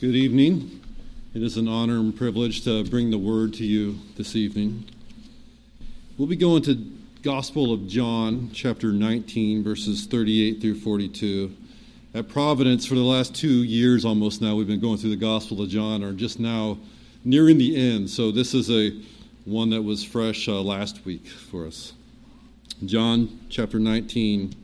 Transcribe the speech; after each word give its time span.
Good 0.00 0.16
evening. 0.16 0.80
It 1.34 1.42
is 1.42 1.58
an 1.58 1.68
honor 1.68 1.98
and 1.98 2.16
privilege 2.16 2.64
to 2.64 2.84
bring 2.84 3.10
the 3.10 3.18
word 3.18 3.52
to 3.54 3.66
you 3.66 3.98
this 4.16 4.34
evening. 4.34 4.86
We'll 6.16 6.26
be 6.26 6.36
going 6.36 6.62
to 6.62 6.90
Gospel 7.20 7.70
of 7.70 7.86
John, 7.86 8.48
chapter 8.54 8.92
19, 8.92 9.62
verses 9.62 10.06
38 10.06 10.62
through 10.62 10.80
42. 10.80 11.54
At 12.14 12.30
Providence, 12.30 12.86
for 12.86 12.94
the 12.94 13.02
last 13.02 13.34
two 13.34 13.62
years 13.62 14.06
almost 14.06 14.40
now, 14.40 14.54
we've 14.54 14.66
been 14.66 14.80
going 14.80 14.96
through 14.96 15.10
the 15.10 15.16
Gospel 15.16 15.60
of 15.60 15.68
John, 15.68 16.02
or 16.02 16.14
just 16.14 16.40
now 16.40 16.78
nearing 17.22 17.58
the 17.58 17.76
end. 17.76 18.08
So 18.08 18.30
this 18.30 18.54
is 18.54 18.70
a 18.70 18.98
one 19.44 19.68
that 19.68 19.82
was 19.82 20.02
fresh 20.02 20.48
uh, 20.48 20.62
last 20.62 21.04
week 21.04 21.28
for 21.28 21.66
us. 21.66 21.92
John 22.86 23.38
chapter 23.50 23.78
19, 23.78 24.54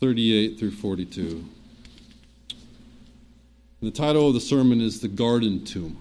38 0.00 0.58
through 0.58 0.72
42. 0.72 1.46
The 3.84 3.90
title 3.90 4.28
of 4.28 4.32
the 4.32 4.40
sermon 4.40 4.80
is 4.80 5.00
The 5.00 5.08
Garden 5.08 5.62
Tomb. 5.62 5.98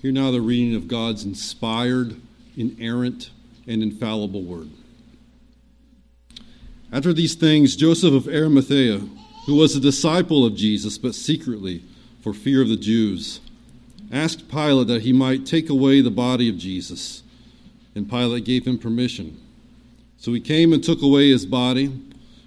Hear 0.00 0.12
now 0.12 0.30
the 0.30 0.40
reading 0.40 0.74
of 0.74 0.88
God's 0.88 1.26
inspired, 1.26 2.18
inerrant, 2.56 3.28
and 3.66 3.82
infallible 3.82 4.42
word. 4.42 4.70
After 6.90 7.12
these 7.12 7.34
things, 7.34 7.76
Joseph 7.76 8.14
of 8.14 8.28
Arimathea, 8.28 9.02
who 9.44 9.56
was 9.56 9.76
a 9.76 9.80
disciple 9.80 10.46
of 10.46 10.56
Jesus, 10.56 10.96
but 10.96 11.14
secretly, 11.14 11.84
for 12.22 12.32
fear 12.32 12.62
of 12.62 12.70
the 12.70 12.76
Jews, 12.76 13.40
asked 14.10 14.48
Pilate 14.48 14.86
that 14.86 15.02
he 15.02 15.12
might 15.12 15.44
take 15.44 15.68
away 15.68 16.00
the 16.00 16.10
body 16.10 16.48
of 16.48 16.56
Jesus. 16.56 17.22
And 17.94 18.08
Pilate 18.08 18.46
gave 18.46 18.66
him 18.66 18.78
permission. 18.78 19.38
So 20.16 20.32
he 20.32 20.40
came 20.40 20.72
and 20.72 20.82
took 20.82 21.02
away 21.02 21.28
his 21.28 21.44
body. 21.44 21.92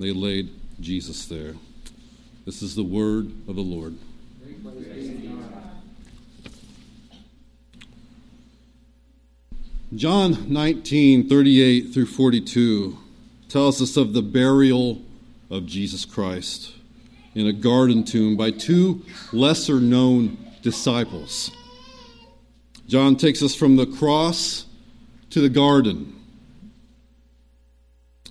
they 0.00 0.12
laid 0.12 0.48
Jesus 0.80 1.26
there. 1.26 1.54
This 2.46 2.62
is 2.62 2.74
the 2.74 2.82
word 2.82 3.26
of 3.46 3.54
the 3.54 3.60
Lord. 3.60 3.98
John 9.94 10.52
19, 10.52 11.28
38 11.28 11.92
through 11.92 12.06
42 12.06 12.96
tells 13.48 13.82
us 13.82 13.98
of 13.98 14.14
the 14.14 14.22
burial 14.22 15.02
of 15.50 15.66
Jesus 15.66 16.06
Christ 16.06 16.72
in 17.34 17.46
a 17.46 17.52
garden 17.52 18.02
tomb 18.02 18.36
by 18.38 18.52
two 18.52 19.02
lesser 19.32 19.80
known 19.80 20.38
disciples. 20.62 21.50
John 22.88 23.16
takes 23.16 23.42
us 23.42 23.54
from 23.54 23.76
the 23.76 23.86
cross 23.86 24.64
to 25.28 25.42
the 25.42 25.50
garden 25.50 26.19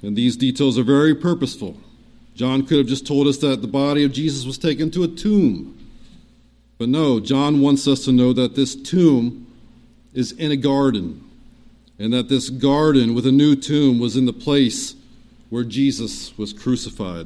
and 0.01 0.15
these 0.15 0.37
details 0.37 0.77
are 0.77 0.83
very 0.83 1.13
purposeful. 1.13 1.77
John 2.35 2.65
could 2.65 2.77
have 2.77 2.87
just 2.87 3.05
told 3.05 3.27
us 3.27 3.37
that 3.39 3.61
the 3.61 3.67
body 3.67 4.03
of 4.03 4.13
Jesus 4.13 4.45
was 4.45 4.57
taken 4.57 4.89
to 4.91 5.03
a 5.03 5.07
tomb. 5.07 5.77
But 6.77 6.87
no, 6.87 7.19
John 7.19 7.59
wants 7.59 7.87
us 7.87 8.05
to 8.05 8.13
know 8.13 8.31
that 8.31 8.55
this 8.55 8.75
tomb 8.75 9.45
is 10.13 10.31
in 10.31 10.51
a 10.51 10.55
garden, 10.55 11.23
and 11.99 12.13
that 12.13 12.29
this 12.29 12.49
garden 12.49 13.13
with 13.13 13.27
a 13.27 13.31
new 13.31 13.55
tomb 13.55 13.99
was 13.99 14.15
in 14.15 14.25
the 14.25 14.33
place 14.33 14.95
where 15.49 15.65
Jesus 15.65 16.37
was 16.37 16.53
crucified. 16.53 17.25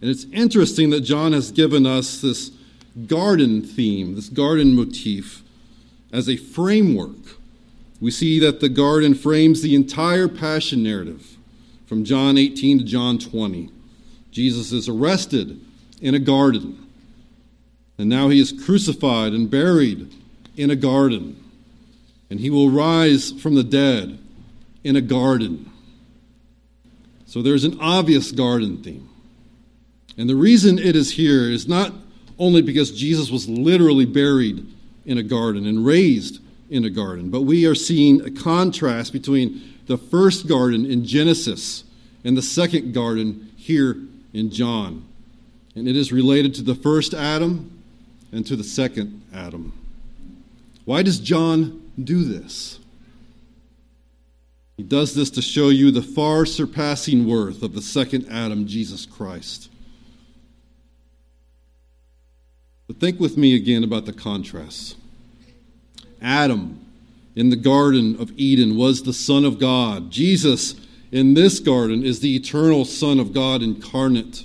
And 0.00 0.10
it's 0.10 0.24
interesting 0.32 0.90
that 0.90 1.02
John 1.02 1.32
has 1.32 1.52
given 1.52 1.86
us 1.86 2.20
this 2.20 2.50
garden 3.06 3.62
theme, 3.62 4.16
this 4.16 4.28
garden 4.28 4.74
motif, 4.74 5.42
as 6.12 6.28
a 6.28 6.36
framework 6.36 7.38
we 8.02 8.10
see 8.10 8.40
that 8.40 8.58
the 8.58 8.68
garden 8.68 9.14
frames 9.14 9.62
the 9.62 9.76
entire 9.76 10.26
passion 10.26 10.82
narrative 10.82 11.36
from 11.86 12.04
John 12.04 12.36
18 12.36 12.80
to 12.80 12.84
John 12.84 13.16
20. 13.16 13.70
Jesus 14.32 14.72
is 14.72 14.88
arrested 14.88 15.60
in 16.00 16.12
a 16.12 16.18
garden, 16.18 16.84
and 17.96 18.08
now 18.08 18.28
he 18.28 18.40
is 18.40 18.50
crucified 18.50 19.32
and 19.32 19.48
buried 19.48 20.12
in 20.56 20.68
a 20.68 20.74
garden, 20.74 21.40
and 22.28 22.40
he 22.40 22.50
will 22.50 22.70
rise 22.70 23.30
from 23.40 23.54
the 23.54 23.62
dead 23.62 24.18
in 24.82 24.96
a 24.96 25.00
garden. 25.00 25.70
So 27.24 27.40
there's 27.40 27.64
an 27.64 27.78
obvious 27.80 28.32
garden 28.32 28.82
theme. 28.82 29.08
And 30.18 30.28
the 30.28 30.34
reason 30.34 30.76
it 30.76 30.96
is 30.96 31.12
here 31.12 31.48
is 31.48 31.68
not 31.68 31.92
only 32.36 32.62
because 32.62 32.90
Jesus 32.90 33.30
was 33.30 33.48
literally 33.48 34.06
buried 34.06 34.66
in 35.06 35.18
a 35.18 35.22
garden 35.22 35.66
and 35.66 35.86
raised 35.86 36.40
in 36.72 36.84
a 36.84 36.90
garden. 36.90 37.30
But 37.30 37.42
we 37.42 37.66
are 37.66 37.74
seeing 37.74 38.22
a 38.22 38.30
contrast 38.30 39.12
between 39.12 39.60
the 39.86 39.98
first 39.98 40.48
garden 40.48 40.86
in 40.86 41.04
Genesis 41.04 41.84
and 42.24 42.36
the 42.36 42.42
second 42.42 42.94
garden 42.94 43.50
here 43.56 43.96
in 44.32 44.50
John. 44.50 45.04
And 45.76 45.86
it 45.86 45.96
is 45.96 46.12
related 46.12 46.54
to 46.56 46.62
the 46.62 46.74
first 46.74 47.14
Adam 47.14 47.82
and 48.32 48.46
to 48.46 48.56
the 48.56 48.64
second 48.64 49.22
Adam. 49.32 49.72
Why 50.84 51.02
does 51.02 51.18
John 51.18 51.90
do 52.02 52.24
this? 52.24 52.78
He 54.76 54.82
does 54.82 55.14
this 55.14 55.30
to 55.30 55.42
show 55.42 55.68
you 55.68 55.90
the 55.90 56.02
far 56.02 56.46
surpassing 56.46 57.26
worth 57.26 57.62
of 57.62 57.74
the 57.74 57.82
second 57.82 58.26
Adam, 58.30 58.66
Jesus 58.66 59.06
Christ. 59.06 59.68
But 62.86 62.96
think 62.96 63.20
with 63.20 63.36
me 63.36 63.54
again 63.54 63.84
about 63.84 64.06
the 64.06 64.12
contrasts. 64.12 64.96
Adam 66.22 66.78
in 67.34 67.50
the 67.50 67.56
Garden 67.56 68.16
of 68.20 68.32
Eden 68.36 68.76
was 68.76 69.02
the 69.02 69.12
Son 69.12 69.44
of 69.44 69.58
God. 69.58 70.10
Jesus 70.10 70.76
in 71.10 71.34
this 71.34 71.60
garden 71.60 72.04
is 72.04 72.20
the 72.20 72.36
eternal 72.36 72.84
Son 72.84 73.18
of 73.18 73.32
God 73.32 73.62
incarnate. 73.62 74.44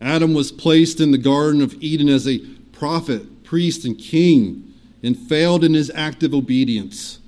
Adam 0.00 0.32
was 0.32 0.52
placed 0.52 1.00
in 1.00 1.10
the 1.10 1.18
Garden 1.18 1.60
of 1.60 1.74
Eden 1.82 2.08
as 2.08 2.26
a 2.26 2.38
prophet, 2.72 3.44
priest, 3.44 3.84
and 3.84 3.98
king 3.98 4.72
and 5.02 5.18
failed 5.18 5.64
in 5.64 5.74
his 5.74 5.90
active 5.94 6.34
obedience. 6.34 7.18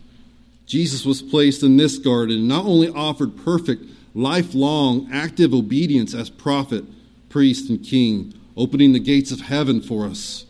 Jesus 0.67 1.05
was 1.05 1.21
placed 1.21 1.63
in 1.63 1.77
this 1.77 1.99
garden 1.99 2.39
and 2.39 2.49
not 2.49 2.65
only 2.65 2.89
offered 2.89 3.37
perfect, 3.37 3.85
lifelong, 4.15 5.09
active 5.13 5.53
obedience 5.53 6.15
as 6.15 6.31
prophet, 6.31 6.85
priest, 7.29 7.69
and 7.69 7.85
king, 7.85 8.33
opening 8.57 8.93
the 8.93 8.99
gates 8.99 9.31
of 9.31 9.41
heaven 9.41 9.81
for 9.81 10.07
us 10.07 10.47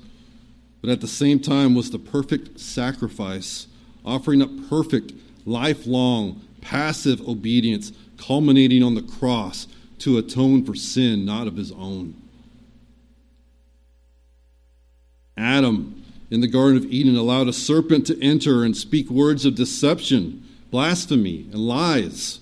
but 0.83 0.91
at 0.91 1.01
the 1.01 1.09
same 1.09 1.39
time 1.39 1.75
was 1.75 1.91
the 1.91 1.99
perfect 1.99 2.59
sacrifice, 2.59 3.69
offering 4.05 4.43
up 4.43 4.51
perfect, 4.69 5.13
lifelong, 5.47 6.43
passive 6.61 7.27
obedience, 7.27 7.93
culminating 8.19 8.83
on 8.83 8.97
the 8.97 9.03
cross 9.03 9.69
to 10.01 10.19
atone 10.19 10.65
for 10.65 10.75
sin 10.75 11.25
not 11.25 11.47
of 11.47 11.57
his 11.57 11.71
own. 11.73 12.15
Adam 15.37 16.05
in 16.31 16.41
the 16.41 16.49
Garden 16.49 16.79
of 16.79 16.87
Eden 16.87 17.17
allowed 17.17 17.47
a 17.47 17.53
serpent 17.53 18.07
to 18.09 18.21
enter 18.21 18.65
and 18.65 18.77
speak 18.77 19.09
words 19.09 19.45
of 19.45 19.55
deception, 19.55 20.45
blasphemy, 20.71 21.47
and 21.53 21.61
lies, 21.61 22.41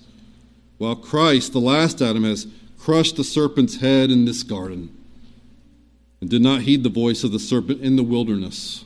while 0.79 0.95
Christ, 0.95 1.53
the 1.53 1.59
last 1.59 2.01
Adam, 2.01 2.23
has 2.23 2.47
crushed 2.79 3.17
the 3.17 3.23
serpent's 3.23 3.81
head 3.81 4.09
in 4.09 4.25
this 4.25 4.41
garden 4.41 4.89
and 6.21 6.29
did 6.29 6.41
not 6.41 6.61
heed 6.61 6.83
the 6.83 6.89
voice 6.89 7.23
of 7.23 7.31
the 7.31 7.39
serpent 7.39 7.81
in 7.81 7.95
the 7.95 8.03
wilderness. 8.03 8.85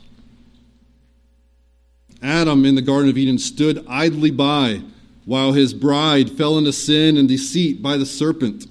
Adam 2.22 2.64
in 2.64 2.74
the 2.74 2.82
Garden 2.82 3.10
of 3.10 3.18
Eden 3.18 3.38
stood 3.38 3.84
idly 3.86 4.30
by 4.30 4.82
while 5.26 5.52
his 5.52 5.74
bride 5.74 6.30
fell 6.30 6.56
into 6.56 6.72
sin 6.72 7.16
and 7.16 7.28
deceit 7.28 7.82
by 7.82 7.96
the 7.96 8.06
serpent. 8.06 8.66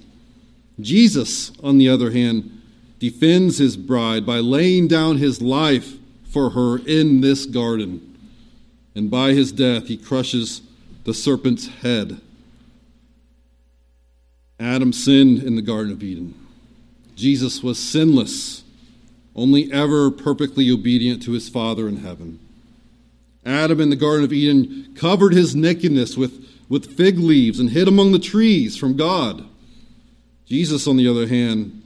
Jesus, 0.80 1.52
on 1.62 1.78
the 1.78 1.88
other 1.88 2.10
hand, 2.10 2.62
defends 2.98 3.58
his 3.58 3.76
bride 3.76 4.26
by 4.26 4.38
laying 4.38 4.88
down 4.88 5.18
his 5.18 5.40
life 5.40 5.94
for 6.24 6.50
her 6.50 6.78
in 6.78 7.20
this 7.20 7.46
garden. 7.46 8.02
And 8.94 9.10
by 9.10 9.32
his 9.32 9.52
death, 9.52 9.86
he 9.86 9.98
crushes 9.98 10.62
the 11.04 11.14
serpent's 11.14 11.68
head. 11.68 12.20
Adam 14.58 14.92
sinned 14.92 15.42
in 15.42 15.56
the 15.56 15.62
Garden 15.62 15.92
of 15.92 16.02
Eden. 16.02 16.34
Jesus 17.16 17.62
was 17.62 17.78
sinless, 17.78 18.62
only 19.34 19.72
ever 19.72 20.10
perfectly 20.10 20.70
obedient 20.70 21.22
to 21.22 21.32
his 21.32 21.48
Father 21.48 21.88
in 21.88 21.96
heaven. 21.98 22.38
Adam 23.44 23.80
in 23.80 23.88
the 23.88 23.96
Garden 23.96 24.24
of 24.24 24.32
Eden 24.32 24.94
covered 24.94 25.32
his 25.32 25.56
nakedness 25.56 26.16
with, 26.16 26.46
with 26.68 26.94
fig 26.96 27.18
leaves 27.18 27.58
and 27.58 27.70
hid 27.70 27.88
among 27.88 28.12
the 28.12 28.18
trees 28.18 28.76
from 28.76 28.96
God. 28.96 29.46
Jesus, 30.44 30.86
on 30.86 30.98
the 30.98 31.08
other 31.08 31.26
hand, 31.26 31.82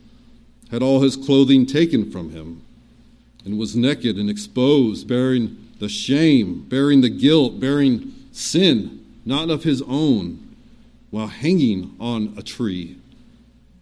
had 0.70 0.82
all 0.82 1.00
his 1.00 1.16
clothing 1.16 1.64
taken 1.64 2.10
from 2.10 2.30
him, 2.30 2.62
and 3.44 3.56
was 3.56 3.76
naked 3.76 4.16
and 4.16 4.28
exposed, 4.28 5.06
bearing 5.06 5.56
the 5.78 5.88
shame, 5.88 6.66
bearing 6.68 7.02
the 7.02 7.08
guilt, 7.08 7.60
bearing 7.60 8.12
sin, 8.32 9.04
not 9.24 9.48
of 9.48 9.62
his 9.62 9.80
own, 9.82 10.56
while 11.10 11.28
hanging 11.28 11.94
on 12.00 12.34
a 12.36 12.42
tree 12.42 12.96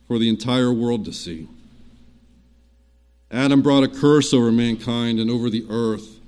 for 0.08 0.19
the 0.19 0.28
entire 0.28 0.72
world 0.72 1.05
to 1.05 1.12
see. 1.12 1.46
Adam 3.31 3.60
brought 3.60 3.84
a 3.84 3.88
curse 3.88 4.32
over 4.32 4.50
mankind 4.50 5.20
and 5.20 5.31
over 5.31 5.50
the 5.50 5.66
earth. 5.69 6.19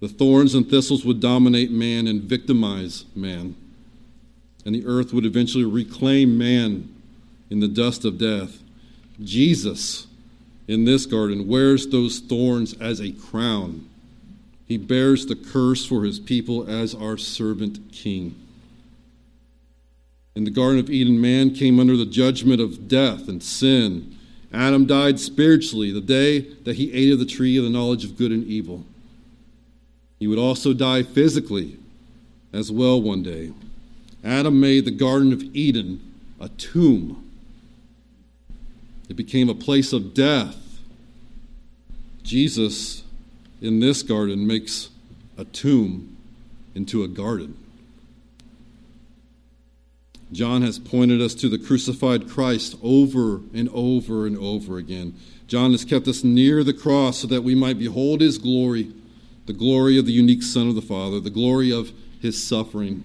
The 0.00 0.08
thorns 0.08 0.54
and 0.54 0.68
thistles 0.68 1.04
would 1.04 1.20
dominate 1.20 1.70
man 1.70 2.06
and 2.06 2.22
victimize 2.22 3.04
man, 3.14 3.54
and 4.64 4.74
the 4.74 4.86
earth 4.86 5.12
would 5.12 5.26
eventually 5.26 5.64
reclaim 5.64 6.36
man 6.36 6.88
in 7.50 7.60
the 7.60 7.68
dust 7.68 8.04
of 8.04 8.18
death. 8.18 8.58
Jesus, 9.22 10.06
in 10.66 10.84
this 10.84 11.06
garden, 11.06 11.46
wears 11.46 11.86
those 11.86 12.20
thorns 12.20 12.74
as 12.80 13.00
a 13.00 13.12
crown. 13.12 13.88
He 14.66 14.78
bears 14.78 15.26
the 15.26 15.36
curse 15.36 15.84
for 15.84 16.04
his 16.04 16.18
people 16.18 16.68
as 16.68 16.94
our 16.94 17.18
servant 17.18 17.92
king. 17.92 18.34
In 20.34 20.44
the 20.44 20.50
Garden 20.50 20.80
of 20.80 20.90
Eden, 20.90 21.20
man 21.20 21.54
came 21.54 21.78
under 21.78 21.96
the 21.96 22.06
judgment 22.06 22.60
of 22.60 22.88
death 22.88 23.28
and 23.28 23.42
sin. 23.42 24.16
Adam 24.52 24.86
died 24.86 25.20
spiritually 25.20 25.90
the 25.90 26.00
day 26.00 26.40
that 26.64 26.76
he 26.76 26.92
ate 26.92 27.12
of 27.12 27.18
the 27.18 27.24
tree 27.24 27.56
of 27.56 27.64
the 27.64 27.70
knowledge 27.70 28.04
of 28.04 28.16
good 28.16 28.32
and 28.32 28.44
evil. 28.44 28.84
He 30.18 30.26
would 30.26 30.38
also 30.38 30.72
die 30.72 31.02
physically 31.02 31.78
as 32.52 32.70
well 32.70 33.00
one 33.00 33.22
day. 33.22 33.52
Adam 34.24 34.58
made 34.60 34.84
the 34.84 34.90
Garden 34.90 35.32
of 35.32 35.42
Eden 35.54 36.00
a 36.40 36.48
tomb 36.48 37.24
it 39.08 39.14
became 39.14 39.48
a 39.48 39.54
place 39.54 39.92
of 39.92 40.14
death. 40.14 40.56
Jesus, 42.22 43.02
in 43.60 43.80
this 43.80 44.02
garden, 44.02 44.46
makes 44.46 44.88
a 45.36 45.44
tomb 45.44 46.16
into 46.74 47.02
a 47.02 47.08
garden. 47.08 47.56
John 50.34 50.62
has 50.62 50.80
pointed 50.80 51.20
us 51.20 51.32
to 51.36 51.48
the 51.48 51.58
crucified 51.58 52.28
Christ 52.28 52.76
over 52.82 53.40
and 53.54 53.68
over 53.72 54.26
and 54.26 54.36
over 54.36 54.78
again. 54.78 55.14
John 55.46 55.70
has 55.70 55.84
kept 55.84 56.08
us 56.08 56.24
near 56.24 56.64
the 56.64 56.72
cross 56.72 57.18
so 57.18 57.28
that 57.28 57.42
we 57.42 57.54
might 57.54 57.78
behold 57.78 58.20
his 58.20 58.38
glory, 58.38 58.92
the 59.46 59.52
glory 59.52 59.96
of 59.96 60.06
the 60.06 60.12
unique 60.12 60.42
Son 60.42 60.68
of 60.68 60.74
the 60.74 60.82
Father, 60.82 61.20
the 61.20 61.30
glory 61.30 61.72
of 61.72 61.92
his 62.20 62.42
suffering. 62.42 63.04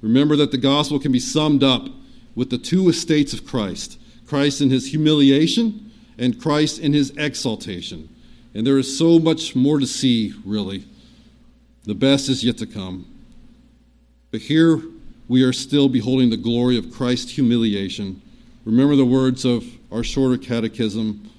Remember 0.00 0.34
that 0.34 0.50
the 0.50 0.58
gospel 0.58 0.98
can 0.98 1.12
be 1.12 1.20
summed 1.20 1.62
up 1.62 1.86
with 2.34 2.50
the 2.50 2.58
two 2.58 2.88
estates 2.88 3.32
of 3.32 3.46
Christ 3.46 3.98
Christ 4.26 4.60
in 4.60 4.68
his 4.68 4.90
humiliation 4.90 5.90
and 6.18 6.40
Christ 6.40 6.78
in 6.78 6.92
his 6.92 7.10
exaltation. 7.16 8.10
And 8.54 8.66
there 8.66 8.76
is 8.76 8.98
so 8.98 9.18
much 9.18 9.56
more 9.56 9.78
to 9.78 9.86
see, 9.86 10.34
really. 10.44 10.84
The 11.84 11.94
best 11.94 12.28
is 12.28 12.44
yet 12.44 12.58
to 12.58 12.66
come. 12.66 13.06
But 14.30 14.42
here 14.42 14.82
we 15.28 15.42
are 15.42 15.52
still 15.52 15.88
beholding 15.88 16.30
the 16.30 16.36
glory 16.36 16.78
of 16.78 16.92
Christ's 16.92 17.32
humiliation. 17.32 18.20
Remember 18.64 18.96
the 18.96 19.04
words 19.04 19.44
of 19.44 19.64
our 19.92 20.02
shorter 20.02 20.38
catechism. 20.38 21.30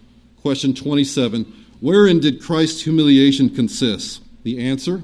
Question 0.42 0.74
27 0.74 1.54
Wherein 1.82 2.20
did 2.20 2.42
Christ's 2.42 2.84
humiliation 2.84 3.50
consist? 3.50 4.22
The 4.44 4.66
answer 4.66 5.02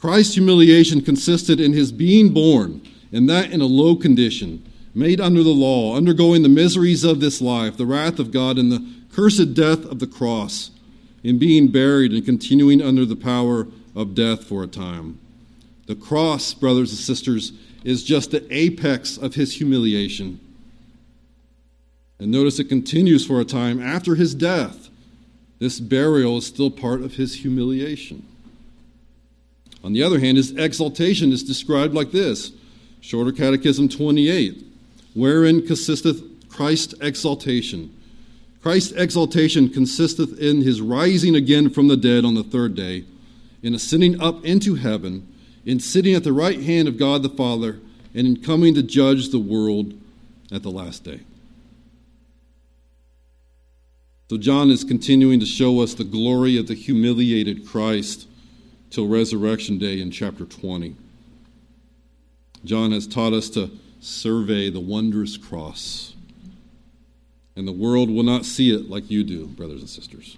Christ's 0.00 0.34
humiliation 0.34 1.02
consisted 1.02 1.60
in 1.60 1.72
his 1.72 1.92
being 1.92 2.32
born, 2.32 2.80
and 3.12 3.28
that 3.28 3.50
in 3.50 3.60
a 3.60 3.66
low 3.66 3.96
condition 3.96 4.64
made 4.94 5.20
under 5.20 5.42
the 5.42 5.50
law, 5.50 5.96
undergoing 5.96 6.42
the 6.42 6.48
miseries 6.48 7.04
of 7.04 7.20
this 7.20 7.40
life, 7.40 7.76
the 7.76 7.86
wrath 7.86 8.18
of 8.18 8.32
God, 8.32 8.58
and 8.58 8.72
the 8.72 8.86
cursed 9.12 9.54
death 9.54 9.84
of 9.84 9.98
the 9.98 10.06
cross, 10.06 10.70
in 11.22 11.38
being 11.38 11.68
buried 11.68 12.12
and 12.12 12.24
continuing 12.24 12.80
under 12.80 13.04
the 13.04 13.16
power 13.16 13.68
of 13.94 14.14
death 14.14 14.44
for 14.44 14.62
a 14.62 14.66
time. 14.66 15.18
The 15.86 15.94
cross, 15.94 16.54
brothers 16.54 16.90
and 16.90 16.98
sisters, 16.98 17.52
is 17.84 18.04
just 18.04 18.30
the 18.30 18.46
apex 18.50 19.16
of 19.16 19.34
his 19.34 19.56
humiliation. 19.56 20.40
And 22.18 22.30
notice 22.30 22.58
it 22.58 22.68
continues 22.68 23.26
for 23.26 23.40
a 23.40 23.44
time 23.44 23.80
after 23.80 24.14
his 24.14 24.34
death. 24.34 24.90
This 25.58 25.80
burial 25.80 26.38
is 26.38 26.46
still 26.46 26.70
part 26.70 27.02
of 27.02 27.14
his 27.14 27.36
humiliation. 27.36 28.26
On 29.82 29.92
the 29.94 30.02
other 30.02 30.20
hand, 30.20 30.36
his 30.36 30.52
exaltation 30.56 31.32
is 31.32 31.42
described 31.42 31.94
like 31.94 32.12
this 32.12 32.52
Shorter 33.00 33.32
Catechism 33.32 33.88
28 33.88 34.66
wherein 35.14 35.66
consisteth 35.66 36.22
Christ's 36.48 36.94
exaltation. 37.00 37.94
Christ's 38.62 38.92
exaltation 38.92 39.68
consisteth 39.68 40.38
in 40.38 40.62
his 40.62 40.80
rising 40.80 41.34
again 41.34 41.70
from 41.70 41.88
the 41.88 41.96
dead 41.96 42.24
on 42.24 42.34
the 42.34 42.44
third 42.44 42.74
day, 42.74 43.04
in 43.62 43.74
ascending 43.74 44.20
up 44.20 44.44
into 44.44 44.74
heaven, 44.74 45.26
in 45.64 45.80
sitting 45.80 46.14
at 46.14 46.24
the 46.24 46.32
right 46.32 46.60
hand 46.60 46.88
of 46.88 46.98
God 46.98 47.22
the 47.22 47.28
Father, 47.28 47.80
and 48.14 48.26
in 48.26 48.42
coming 48.42 48.74
to 48.74 48.82
judge 48.82 49.30
the 49.30 49.38
world 49.38 49.94
at 50.50 50.62
the 50.62 50.70
last 50.70 51.04
day. 51.04 51.20
So, 54.28 54.36
John 54.36 54.70
is 54.70 54.84
continuing 54.84 55.40
to 55.40 55.46
show 55.46 55.80
us 55.80 55.94
the 55.94 56.04
glory 56.04 56.56
of 56.56 56.68
the 56.68 56.74
humiliated 56.74 57.66
Christ 57.66 58.28
till 58.90 59.08
resurrection 59.08 59.78
day 59.78 60.00
in 60.00 60.10
chapter 60.10 60.44
20. 60.44 60.96
John 62.64 62.92
has 62.92 63.06
taught 63.06 63.32
us 63.32 63.48
to 63.50 63.70
survey 64.00 64.70
the 64.70 64.80
wondrous 64.80 65.36
cross. 65.36 66.14
And 67.56 67.66
the 67.66 67.72
world 67.72 68.10
will 68.10 68.22
not 68.22 68.44
see 68.44 68.74
it 68.74 68.88
like 68.88 69.10
you 69.10 69.22
do, 69.24 69.46
brothers 69.46 69.80
and 69.80 69.90
sisters. 69.90 70.36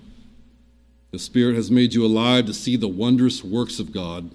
The 1.10 1.18
Spirit 1.18 1.56
has 1.56 1.70
made 1.70 1.94
you 1.94 2.04
alive 2.04 2.46
to 2.46 2.54
see 2.54 2.76
the 2.76 2.88
wondrous 2.88 3.44
works 3.44 3.78
of 3.78 3.92
God. 3.92 4.30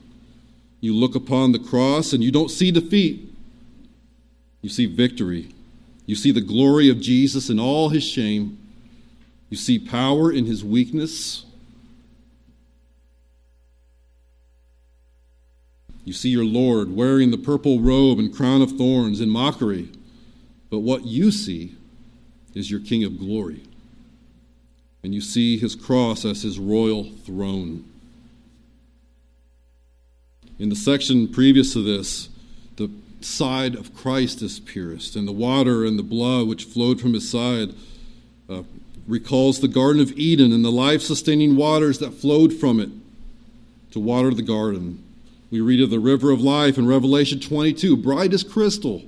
You 0.79 0.93
look 0.93 1.15
upon 1.15 1.51
the 1.51 1.59
cross 1.59 2.13
and 2.13 2.23
you 2.23 2.31
don't 2.31 2.51
see 2.51 2.71
defeat, 2.71 3.33
you 4.61 4.69
see 4.69 4.85
victory. 4.85 5.49
You 6.07 6.15
see 6.15 6.31
the 6.31 6.41
glory 6.41 6.89
of 6.89 7.01
Jesus 7.01 7.49
in 7.49 7.59
all 7.59 7.89
his 7.89 8.03
shame. 8.03 8.57
You 9.49 9.57
see 9.57 9.77
power 9.77 10.31
in 10.31 10.45
his 10.45 10.63
weakness. 10.63 11.45
You 16.05 16.13
see 16.13 16.29
your 16.29 16.45
Lord 16.45 16.95
wearing 16.95 17.31
the 17.31 17.37
purple 17.37 17.81
robe 17.81 18.19
and 18.19 18.33
crown 18.33 18.61
of 18.61 18.77
thorns 18.77 19.19
in 19.19 19.29
mockery, 19.29 19.89
but 20.69 20.79
what 20.79 21.05
you 21.05 21.31
see 21.31 21.75
is 22.53 22.71
your 22.71 22.79
King 22.79 23.03
of 23.03 23.19
glory. 23.19 23.63
And 25.03 25.13
you 25.13 25.19
see 25.19 25.57
his 25.57 25.75
cross 25.75 26.23
as 26.23 26.43
his 26.43 26.57
royal 26.57 27.03
throne. 27.03 27.83
In 30.59 30.69
the 30.69 30.75
section 30.75 31.27
previous 31.27 31.73
to 31.73 31.83
this, 31.83 32.29
the 32.77 32.89
side 33.21 33.75
of 33.75 33.93
Christ 33.93 34.41
is 34.41 34.59
pierced, 34.59 35.15
and 35.15 35.27
the 35.27 35.33
water 35.33 35.85
and 35.85 35.99
the 35.99 36.03
blood 36.03 36.47
which 36.47 36.63
flowed 36.63 36.99
from 36.99 37.13
his 37.13 37.29
side 37.29 37.73
uh, 38.49 38.63
recalls 39.07 39.59
the 39.59 39.67
Garden 39.67 40.01
of 40.01 40.11
Eden 40.17 40.51
and 40.51 40.65
the 40.65 40.71
life 40.71 41.01
sustaining 41.01 41.55
waters 41.55 41.99
that 41.99 42.13
flowed 42.13 42.53
from 42.53 42.79
it 42.79 42.89
to 43.91 43.99
water 43.99 44.31
the 44.31 44.41
garden. 44.41 45.03
We 45.49 45.61
read 45.61 45.81
of 45.81 45.89
the 45.89 45.99
river 45.99 46.31
of 46.31 46.41
life 46.41 46.77
in 46.77 46.87
Revelation 46.87 47.39
22, 47.39 47.95
bright 47.95 48.33
as 48.33 48.43
crystal, 48.43 49.03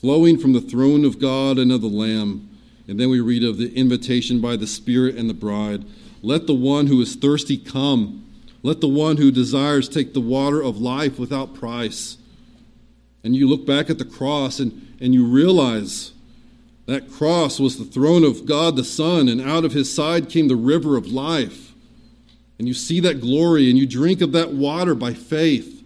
flowing 0.00 0.38
from 0.38 0.52
the 0.52 0.60
throne 0.60 1.04
of 1.04 1.18
God 1.18 1.58
and 1.58 1.72
of 1.72 1.80
the 1.80 1.88
Lamb. 1.88 2.48
And 2.86 3.00
then 3.00 3.10
we 3.10 3.20
read 3.20 3.42
of 3.42 3.58
the 3.58 3.74
invitation 3.74 4.40
by 4.40 4.56
the 4.56 4.66
Spirit 4.66 5.16
and 5.16 5.28
the 5.28 5.34
bride. 5.34 5.84
Let 6.22 6.46
the 6.46 6.54
one 6.54 6.86
who 6.86 7.00
is 7.00 7.16
thirsty 7.16 7.56
come. 7.56 8.24
Let 8.62 8.80
the 8.80 8.88
one 8.88 9.16
who 9.16 9.30
desires 9.30 9.88
take 9.88 10.14
the 10.14 10.20
water 10.20 10.62
of 10.62 10.80
life 10.80 11.18
without 11.18 11.54
price. 11.54 12.16
And 13.24 13.34
you 13.34 13.48
look 13.48 13.66
back 13.66 13.90
at 13.90 13.98
the 13.98 14.04
cross 14.04 14.58
and, 14.58 14.96
and 15.00 15.14
you 15.14 15.24
realize 15.26 16.12
that 16.86 17.10
cross 17.10 17.58
was 17.58 17.78
the 17.78 17.84
throne 17.84 18.24
of 18.24 18.46
God 18.46 18.76
the 18.76 18.84
Son, 18.84 19.28
and 19.28 19.40
out 19.40 19.64
of 19.64 19.72
his 19.72 19.92
side 19.92 20.28
came 20.28 20.48
the 20.48 20.56
river 20.56 20.96
of 20.96 21.06
life 21.06 21.72
and 22.62 22.68
you 22.68 22.74
see 22.74 23.00
that 23.00 23.20
glory 23.20 23.68
and 23.68 23.76
you 23.76 23.88
drink 23.88 24.20
of 24.20 24.30
that 24.30 24.52
water 24.52 24.94
by 24.94 25.14
faith 25.14 25.84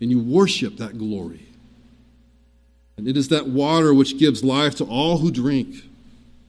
and 0.00 0.10
you 0.10 0.18
worship 0.18 0.76
that 0.78 0.98
glory. 0.98 1.46
And 2.96 3.06
it 3.06 3.16
is 3.16 3.28
that 3.28 3.46
water 3.46 3.94
which 3.94 4.18
gives 4.18 4.42
life 4.42 4.74
to 4.76 4.84
all 4.84 5.18
who 5.18 5.30
drink. 5.30 5.76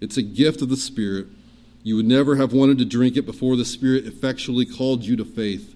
It's 0.02 0.18
a 0.18 0.24
gift 0.24 0.64
of 0.64 0.70
the 0.70 0.78
Spirit. 0.78 1.28
You 1.88 1.96
would 1.96 2.06
never 2.06 2.36
have 2.36 2.52
wanted 2.52 2.80
to 2.80 2.86
drink 2.86 3.16
it 3.16 3.26
before 3.26 3.56
the 3.56 3.64
Spirit 3.64 4.06
effectually 4.06 4.66
called 4.66 5.06
you 5.06 5.16
to 5.16 5.24
faith. 5.24 5.74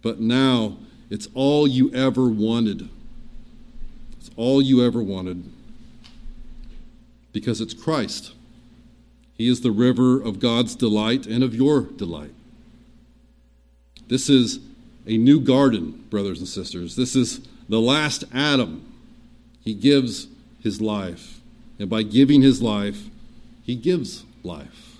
But 0.00 0.20
now 0.20 0.76
it's 1.10 1.26
all 1.34 1.66
you 1.66 1.92
ever 1.92 2.28
wanted. 2.28 2.88
It's 4.20 4.30
all 4.36 4.62
you 4.62 4.86
ever 4.86 5.02
wanted 5.02 5.42
because 7.32 7.60
it's 7.60 7.74
Christ. 7.74 8.34
He 9.34 9.48
is 9.48 9.62
the 9.62 9.72
river 9.72 10.22
of 10.22 10.38
God's 10.38 10.76
delight 10.76 11.26
and 11.26 11.42
of 11.42 11.56
your 11.56 11.80
delight. 11.80 12.34
This 14.06 14.30
is 14.30 14.60
a 15.08 15.16
new 15.16 15.40
garden, 15.40 16.04
brothers 16.08 16.38
and 16.38 16.46
sisters. 16.46 16.94
This 16.94 17.16
is 17.16 17.40
the 17.68 17.80
last 17.80 18.22
Adam. 18.32 18.94
He 19.60 19.74
gives 19.74 20.28
his 20.62 20.80
life. 20.80 21.40
And 21.80 21.90
by 21.90 22.04
giving 22.04 22.42
his 22.42 22.62
life, 22.62 23.06
he 23.64 23.74
gives 23.74 24.24
life. 24.44 24.95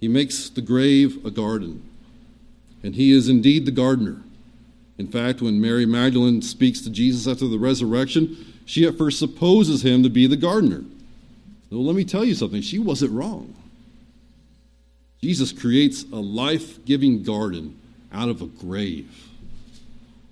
He 0.00 0.08
makes 0.08 0.48
the 0.48 0.60
grave 0.60 1.24
a 1.24 1.30
garden. 1.30 1.82
And 2.82 2.94
he 2.94 3.12
is 3.12 3.28
indeed 3.28 3.66
the 3.66 3.72
gardener. 3.72 4.22
In 4.98 5.08
fact, 5.08 5.42
when 5.42 5.60
Mary 5.60 5.86
Magdalene 5.86 6.42
speaks 6.42 6.80
to 6.82 6.90
Jesus 6.90 7.26
after 7.26 7.48
the 7.48 7.58
resurrection, 7.58 8.54
she 8.64 8.86
at 8.86 8.96
first 8.96 9.18
supposes 9.18 9.84
him 9.84 10.02
to 10.02 10.08
be 10.08 10.26
the 10.26 10.36
gardener. 10.36 10.84
Well, 11.70 11.84
let 11.84 11.96
me 11.96 12.04
tell 12.04 12.24
you 12.24 12.34
something. 12.34 12.62
She 12.62 12.78
wasn't 12.78 13.12
wrong. 13.12 13.54
Jesus 15.20 15.52
creates 15.52 16.04
a 16.12 16.16
life 16.16 16.84
giving 16.84 17.22
garden 17.22 17.78
out 18.12 18.28
of 18.28 18.40
a 18.42 18.46
grave. 18.46 19.28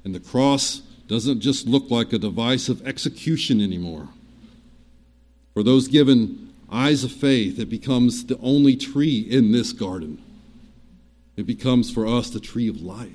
And 0.04 0.14
the 0.14 0.20
cross 0.20 0.82
doesn't 1.08 1.40
just 1.40 1.66
look 1.66 1.90
like 1.90 2.12
a 2.12 2.18
device 2.18 2.68
of 2.68 2.86
execution 2.86 3.60
anymore. 3.60 4.08
For 5.52 5.62
those 5.62 5.88
given 5.88 6.43
eyes 6.74 7.04
of 7.04 7.12
faith, 7.12 7.58
it 7.58 7.70
becomes 7.70 8.26
the 8.26 8.38
only 8.38 8.76
tree 8.76 9.20
in 9.20 9.52
this 9.52 9.72
garden. 9.72 10.20
It 11.36 11.46
becomes 11.46 11.90
for 11.90 12.06
us 12.06 12.30
the 12.30 12.40
tree 12.40 12.68
of 12.68 12.80
life. 12.82 13.10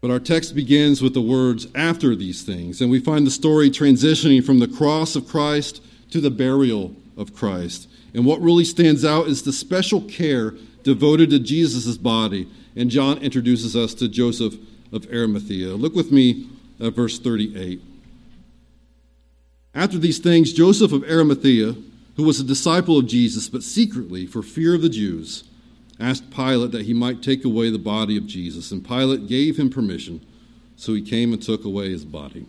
But 0.00 0.10
our 0.10 0.18
text 0.18 0.56
begins 0.56 1.00
with 1.00 1.14
the 1.14 1.22
words 1.22 1.68
after 1.76 2.16
these 2.16 2.42
things, 2.42 2.80
and 2.80 2.90
we 2.90 2.98
find 2.98 3.24
the 3.24 3.30
story 3.30 3.70
transitioning 3.70 4.44
from 4.44 4.58
the 4.58 4.66
cross 4.66 5.14
of 5.14 5.28
Christ 5.28 5.80
to 6.10 6.20
the 6.20 6.30
burial 6.30 6.94
of 7.16 7.34
Christ. 7.34 7.88
And 8.12 8.26
what 8.26 8.40
really 8.40 8.64
stands 8.64 9.04
out 9.04 9.28
is 9.28 9.42
the 9.42 9.52
special 9.52 10.00
care 10.02 10.54
devoted 10.82 11.30
to 11.30 11.38
Jesus' 11.38 11.96
body. 11.96 12.48
And 12.74 12.90
John 12.90 13.18
introduces 13.18 13.76
us 13.76 13.94
to 13.94 14.08
Joseph 14.08 14.54
of 14.92 15.06
Arimathea. 15.12 15.68
Look 15.68 15.94
with 15.94 16.10
me 16.10 16.48
at 16.80 16.94
verse 16.94 17.18
38. 17.18 17.80
After 19.74 19.98
these 19.98 20.18
things, 20.18 20.52
Joseph 20.52 20.92
of 20.92 21.04
Arimathea, 21.04 21.74
who 22.16 22.22
was 22.24 22.38
a 22.38 22.44
disciple 22.44 22.98
of 22.98 23.06
Jesus, 23.06 23.48
but 23.48 23.62
secretly 23.62 24.26
for 24.26 24.42
fear 24.42 24.74
of 24.74 24.82
the 24.82 24.88
Jews, 24.88 25.44
asked 25.98 26.30
Pilate 26.30 26.72
that 26.72 26.86
he 26.86 26.92
might 26.92 27.22
take 27.22 27.44
away 27.44 27.70
the 27.70 27.78
body 27.78 28.16
of 28.16 28.26
Jesus. 28.26 28.70
And 28.70 28.86
Pilate 28.86 29.28
gave 29.28 29.58
him 29.58 29.70
permission, 29.70 30.24
so 30.76 30.92
he 30.92 31.00
came 31.00 31.32
and 31.32 31.42
took 31.42 31.64
away 31.64 31.90
his 31.90 32.04
body. 32.04 32.46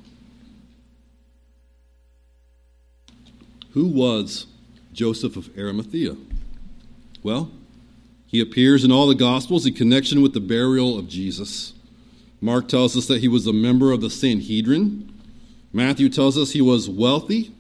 Who 3.71 3.87
was 3.87 4.47
Joseph 4.91 5.37
of 5.37 5.49
Arimathea? 5.57 6.15
Well, 7.23 7.51
he 8.27 8.41
appears 8.41 8.83
in 8.83 8.91
all 8.91 9.07
the 9.07 9.15
Gospels 9.15 9.65
in 9.65 9.73
connection 9.73 10.21
with 10.21 10.33
the 10.33 10.39
burial 10.39 10.97
of 10.97 11.07
Jesus. 11.07 11.73
Mark 12.41 12.67
tells 12.67 12.97
us 12.97 13.07
that 13.07 13.21
he 13.21 13.27
was 13.27 13.47
a 13.47 13.53
member 13.53 13.91
of 13.91 14.01
the 14.01 14.09
Sanhedrin. 14.09 15.12
Matthew 15.73 16.07
tells 16.07 16.37
us 16.37 16.51
he 16.51 16.61
was 16.61 16.87
wealthy. 16.87 17.51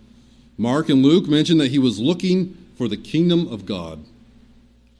Mark 0.57 0.87
and 0.87 1.03
Luke 1.03 1.27
mention 1.27 1.57
that 1.57 1.71
he 1.71 1.79
was 1.79 1.99
looking 1.99 2.55
for 2.77 2.87
the 2.87 2.95
kingdom 2.95 3.47
of 3.47 3.65
God. 3.65 4.05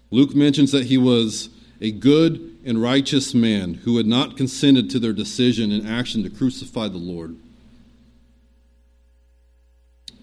Luke 0.10 0.36
mentions 0.36 0.72
that 0.72 0.88
he 0.88 0.98
was 0.98 1.50
a 1.79 1.91
good 1.91 2.58
and 2.65 2.82
righteous 2.82 3.34
man 3.34 3.75
who 3.75 3.98
had 3.98 4.08
not 4.08 4.36
consented 4.36 4.89
to 4.89 5.00
their 5.00 5.13
decision 5.13 5.72
and 5.72 5.88
action 5.88 6.24
to 6.24 6.29
crucify 6.29 6.88
the 6.88 6.98
Lord. 6.98 7.36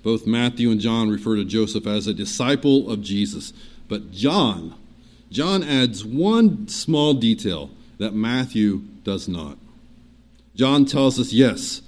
Both 0.03 0.27
Matthew 0.27 0.71
and 0.71 0.81
John 0.81 1.11
refer 1.11 1.37
to 1.37 1.45
Joseph 1.45 1.87
as 1.87 2.07
a 2.07 2.15
disciple 2.15 2.91
of 2.91 3.03
Jesus. 3.03 3.53
But 3.89 4.11
John, 4.11 4.75
John 5.31 5.63
adds 5.63 6.05
one 6.05 6.69
small 6.69 7.15
detail 7.15 7.71
that 7.99 8.15
Matthew 8.15 8.79
does 9.05 9.29
not. 9.29 9.59
John 10.55 10.87
tells 10.87 11.21
us, 11.21 11.33
yes, 11.33 11.83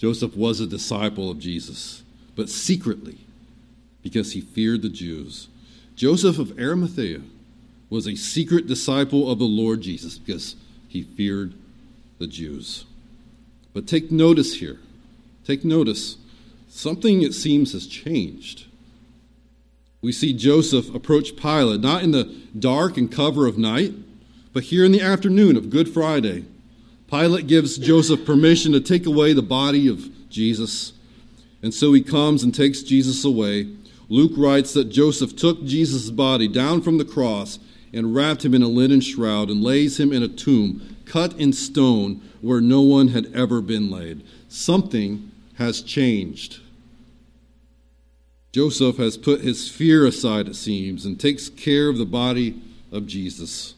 Joseph 0.00 0.34
was 0.34 0.60
a 0.60 0.66
disciple 0.66 1.30
of 1.30 1.38
Jesus, 1.38 2.02
but 2.34 2.48
secretly, 2.48 3.18
because 4.02 4.32
he 4.32 4.40
feared 4.40 4.80
the 4.80 4.88
Jews. 4.88 5.48
Joseph 5.94 6.38
of 6.38 6.58
Arimathea 6.58 7.20
was 7.90 8.08
a 8.08 8.16
secret 8.16 8.66
disciple 8.66 9.30
of 9.30 9.38
the 9.38 9.44
Lord 9.44 9.82
Jesus 9.82 10.16
because 10.16 10.56
he 10.88 11.02
feared 11.02 11.52
the 12.18 12.26
Jews. 12.26 12.86
But 13.74 13.86
take 13.86 14.10
notice 14.10 14.54
here. 14.54 14.78
Take 15.44 15.66
notice. 15.66 16.16
Something, 16.66 17.20
it 17.20 17.34
seems, 17.34 17.74
has 17.74 17.86
changed. 17.86 18.68
We 20.00 20.12
see 20.12 20.32
Joseph 20.32 20.94
approach 20.94 21.36
Pilate, 21.36 21.82
not 21.82 22.02
in 22.02 22.12
the 22.12 22.34
dark 22.58 22.96
and 22.96 23.12
cover 23.12 23.46
of 23.46 23.58
night, 23.58 23.92
but 24.54 24.62
here 24.62 24.82
in 24.82 24.92
the 24.92 25.02
afternoon 25.02 25.58
of 25.58 25.68
Good 25.68 25.92
Friday 25.92 26.46
Pilate 27.10 27.48
gives 27.48 27.76
Joseph 27.76 28.24
permission 28.24 28.72
to 28.72 28.80
take 28.80 29.04
away 29.04 29.32
the 29.32 29.42
body 29.42 29.88
of 29.88 30.08
Jesus. 30.28 30.92
And 31.62 31.74
so 31.74 31.92
he 31.92 32.02
comes 32.02 32.42
and 32.42 32.54
takes 32.54 32.82
Jesus 32.82 33.24
away. 33.24 33.68
Luke 34.08 34.32
writes 34.36 34.72
that 34.74 34.90
Joseph 34.90 35.36
took 35.36 35.64
Jesus' 35.64 36.10
body 36.10 36.48
down 36.48 36.82
from 36.82 36.98
the 36.98 37.04
cross 37.04 37.58
and 37.92 38.14
wrapped 38.14 38.44
him 38.44 38.54
in 38.54 38.62
a 38.62 38.68
linen 38.68 39.00
shroud 39.00 39.50
and 39.50 39.62
lays 39.62 39.98
him 39.98 40.12
in 40.12 40.22
a 40.22 40.28
tomb 40.28 40.96
cut 41.04 41.34
in 41.34 41.52
stone 41.52 42.20
where 42.40 42.60
no 42.60 42.80
one 42.80 43.08
had 43.08 43.26
ever 43.34 43.60
been 43.60 43.90
laid. 43.90 44.22
Something 44.48 45.32
has 45.58 45.82
changed. 45.82 46.60
Joseph 48.52 48.96
has 48.96 49.16
put 49.16 49.40
his 49.40 49.68
fear 49.68 50.06
aside, 50.06 50.46
it 50.46 50.56
seems, 50.56 51.04
and 51.04 51.18
takes 51.18 51.48
care 51.48 51.88
of 51.88 51.98
the 51.98 52.06
body 52.06 52.60
of 52.92 53.06
Jesus. 53.06 53.74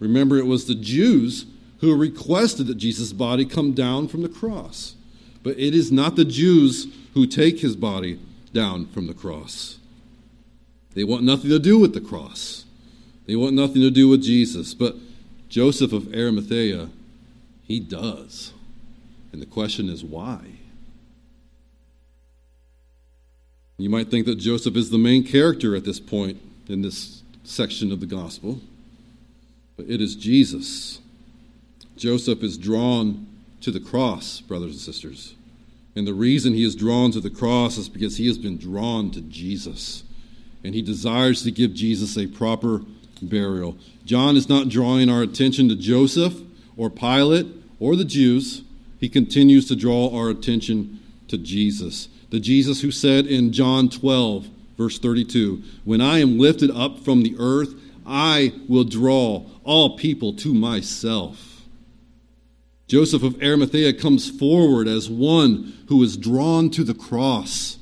Remember, 0.00 0.36
it 0.36 0.46
was 0.46 0.66
the 0.66 0.74
Jews 0.74 1.46
who 1.82 1.96
requested 1.96 2.68
that 2.68 2.76
Jesus' 2.76 3.12
body 3.12 3.44
come 3.44 3.72
down 3.72 4.06
from 4.06 4.22
the 4.22 4.28
cross. 4.28 4.94
But 5.42 5.58
it 5.58 5.74
is 5.74 5.90
not 5.90 6.14
the 6.14 6.24
Jews 6.24 6.86
who 7.12 7.26
take 7.26 7.58
his 7.58 7.74
body 7.74 8.20
down 8.54 8.86
from 8.86 9.08
the 9.08 9.14
cross. 9.14 9.78
They 10.94 11.02
want 11.02 11.24
nothing 11.24 11.50
to 11.50 11.58
do 11.58 11.78
with 11.78 11.92
the 11.92 12.00
cross, 12.00 12.64
they 13.26 13.34
want 13.36 13.54
nothing 13.54 13.82
to 13.82 13.90
do 13.90 14.08
with 14.08 14.22
Jesus. 14.22 14.74
But 14.74 14.94
Joseph 15.48 15.92
of 15.92 16.14
Arimathea, 16.14 16.88
he 17.64 17.80
does. 17.80 18.52
And 19.32 19.42
the 19.42 19.46
question 19.46 19.88
is 19.88 20.04
why? 20.04 20.40
You 23.76 23.90
might 23.90 24.08
think 24.08 24.26
that 24.26 24.36
Joseph 24.36 24.76
is 24.76 24.90
the 24.90 24.98
main 24.98 25.24
character 25.24 25.74
at 25.74 25.84
this 25.84 25.98
point 25.98 26.40
in 26.68 26.82
this 26.82 27.22
section 27.42 27.90
of 27.90 27.98
the 27.98 28.06
gospel, 28.06 28.60
but 29.76 29.86
it 29.88 30.00
is 30.00 30.14
Jesus 30.14 31.01
Joseph 31.96 32.42
is 32.42 32.58
drawn 32.58 33.26
to 33.60 33.70
the 33.70 33.80
cross, 33.80 34.40
brothers 34.40 34.72
and 34.72 34.80
sisters. 34.80 35.34
And 35.94 36.06
the 36.06 36.14
reason 36.14 36.54
he 36.54 36.64
is 36.64 36.74
drawn 36.74 37.12
to 37.12 37.20
the 37.20 37.30
cross 37.30 37.76
is 37.76 37.88
because 37.88 38.16
he 38.16 38.26
has 38.26 38.38
been 38.38 38.56
drawn 38.56 39.10
to 39.10 39.20
Jesus. 39.20 40.04
And 40.64 40.74
he 40.74 40.82
desires 40.82 41.42
to 41.42 41.50
give 41.50 41.74
Jesus 41.74 42.16
a 42.16 42.26
proper 42.26 42.82
burial. 43.20 43.76
John 44.04 44.36
is 44.36 44.48
not 44.48 44.68
drawing 44.68 45.08
our 45.08 45.22
attention 45.22 45.68
to 45.68 45.76
Joseph 45.76 46.40
or 46.76 46.90
Pilate 46.90 47.46
or 47.78 47.94
the 47.94 48.04
Jews. 48.04 48.62
He 48.98 49.08
continues 49.08 49.68
to 49.68 49.76
draw 49.76 50.16
our 50.16 50.30
attention 50.30 51.00
to 51.28 51.36
Jesus. 51.36 52.08
The 52.30 52.40
Jesus 52.40 52.80
who 52.80 52.90
said 52.90 53.26
in 53.26 53.52
John 53.52 53.88
12, 53.88 54.48
verse 54.78 54.98
32, 54.98 55.62
When 55.84 56.00
I 56.00 56.20
am 56.20 56.38
lifted 56.38 56.70
up 56.70 57.00
from 57.00 57.22
the 57.22 57.36
earth, 57.38 57.74
I 58.06 58.52
will 58.68 58.84
draw 58.84 59.44
all 59.64 59.96
people 59.96 60.32
to 60.34 60.54
myself. 60.54 61.51
Joseph 62.92 63.22
of 63.22 63.42
Arimathea 63.42 63.94
comes 63.94 64.28
forward 64.28 64.86
as 64.86 65.08
one 65.08 65.72
who 65.88 66.02
is 66.02 66.18
drawn 66.18 66.68
to 66.68 66.84
the 66.84 66.92
cross, 66.92 67.78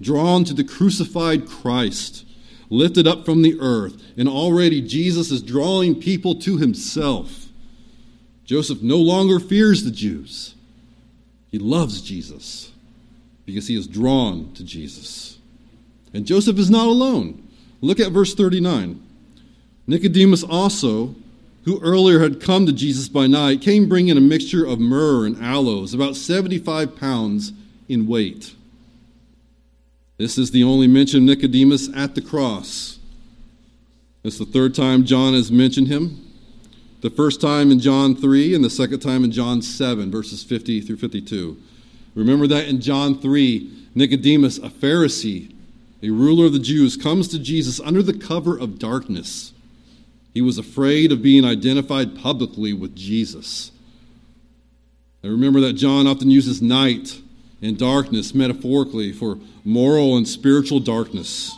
drawn 0.00 0.44
to 0.44 0.54
the 0.54 0.62
crucified 0.62 1.48
Christ, 1.48 2.24
lifted 2.70 3.04
up 3.04 3.24
from 3.24 3.42
the 3.42 3.58
earth, 3.58 4.00
and 4.16 4.28
already 4.28 4.80
Jesus 4.80 5.32
is 5.32 5.42
drawing 5.42 6.00
people 6.00 6.36
to 6.36 6.56
himself. 6.58 7.46
Joseph 8.44 8.80
no 8.80 8.98
longer 8.98 9.40
fears 9.40 9.82
the 9.82 9.90
Jews. 9.90 10.54
He 11.50 11.58
loves 11.58 12.00
Jesus 12.00 12.70
because 13.46 13.66
he 13.66 13.76
is 13.76 13.88
drawn 13.88 14.52
to 14.54 14.62
Jesus. 14.62 15.36
And 16.12 16.26
Joseph 16.26 16.60
is 16.60 16.70
not 16.70 16.86
alone. 16.86 17.42
Look 17.80 17.98
at 17.98 18.12
verse 18.12 18.36
39. 18.36 19.02
Nicodemus 19.88 20.44
also, 20.44 21.16
who 21.64 21.80
earlier 21.80 22.20
had 22.20 22.40
come 22.40 22.66
to 22.66 22.72
Jesus 22.72 23.08
by 23.08 23.26
night, 23.26 23.62
came 23.62 23.88
bringing 23.88 24.16
a 24.16 24.20
mixture 24.20 24.66
of 24.66 24.78
myrrh 24.78 25.24
and 25.24 25.42
aloes, 25.42 25.94
about 25.94 26.14
75 26.14 26.94
pounds 26.96 27.52
in 27.88 28.06
weight. 28.06 28.54
This 30.18 30.36
is 30.36 30.50
the 30.50 30.62
only 30.62 30.86
mention 30.86 31.20
of 31.20 31.24
Nicodemus 31.24 31.88
at 31.96 32.14
the 32.14 32.20
cross. 32.20 32.98
It's 34.22 34.38
the 34.38 34.44
third 34.44 34.74
time 34.74 35.04
John 35.04 35.32
has 35.34 35.50
mentioned 35.50 35.88
him. 35.88 36.20
The 37.00 37.10
first 37.10 37.40
time 37.40 37.70
in 37.70 37.80
John 37.80 38.14
3 38.14 38.54
and 38.54 38.64
the 38.64 38.70
second 38.70 39.00
time 39.00 39.24
in 39.24 39.32
John 39.32 39.60
7, 39.60 40.10
verses 40.10 40.42
50 40.42 40.82
through 40.82 40.96
52. 40.96 41.56
Remember 42.14 42.46
that 42.46 42.68
in 42.68 42.80
John 42.80 43.18
3, 43.18 43.88
Nicodemus, 43.94 44.58
a 44.58 44.68
Pharisee, 44.68 45.54
a 46.02 46.10
ruler 46.10 46.46
of 46.46 46.52
the 46.52 46.58
Jews, 46.58 46.96
comes 46.96 47.28
to 47.28 47.38
Jesus 47.38 47.80
under 47.80 48.02
the 48.02 48.16
cover 48.16 48.58
of 48.58 48.78
darkness 48.78 49.53
he 50.34 50.42
was 50.42 50.58
afraid 50.58 51.12
of 51.12 51.22
being 51.22 51.44
identified 51.44 52.18
publicly 52.18 52.72
with 52.72 52.94
Jesus. 52.96 53.70
I 55.22 55.28
remember 55.28 55.60
that 55.60 55.74
John 55.74 56.06
often 56.06 56.30
uses 56.30 56.60
night 56.60 57.20
and 57.62 57.78
darkness, 57.78 58.34
metaphorically, 58.34 59.12
for 59.12 59.38
moral 59.64 60.16
and 60.16 60.28
spiritual 60.28 60.80
darkness. 60.80 61.56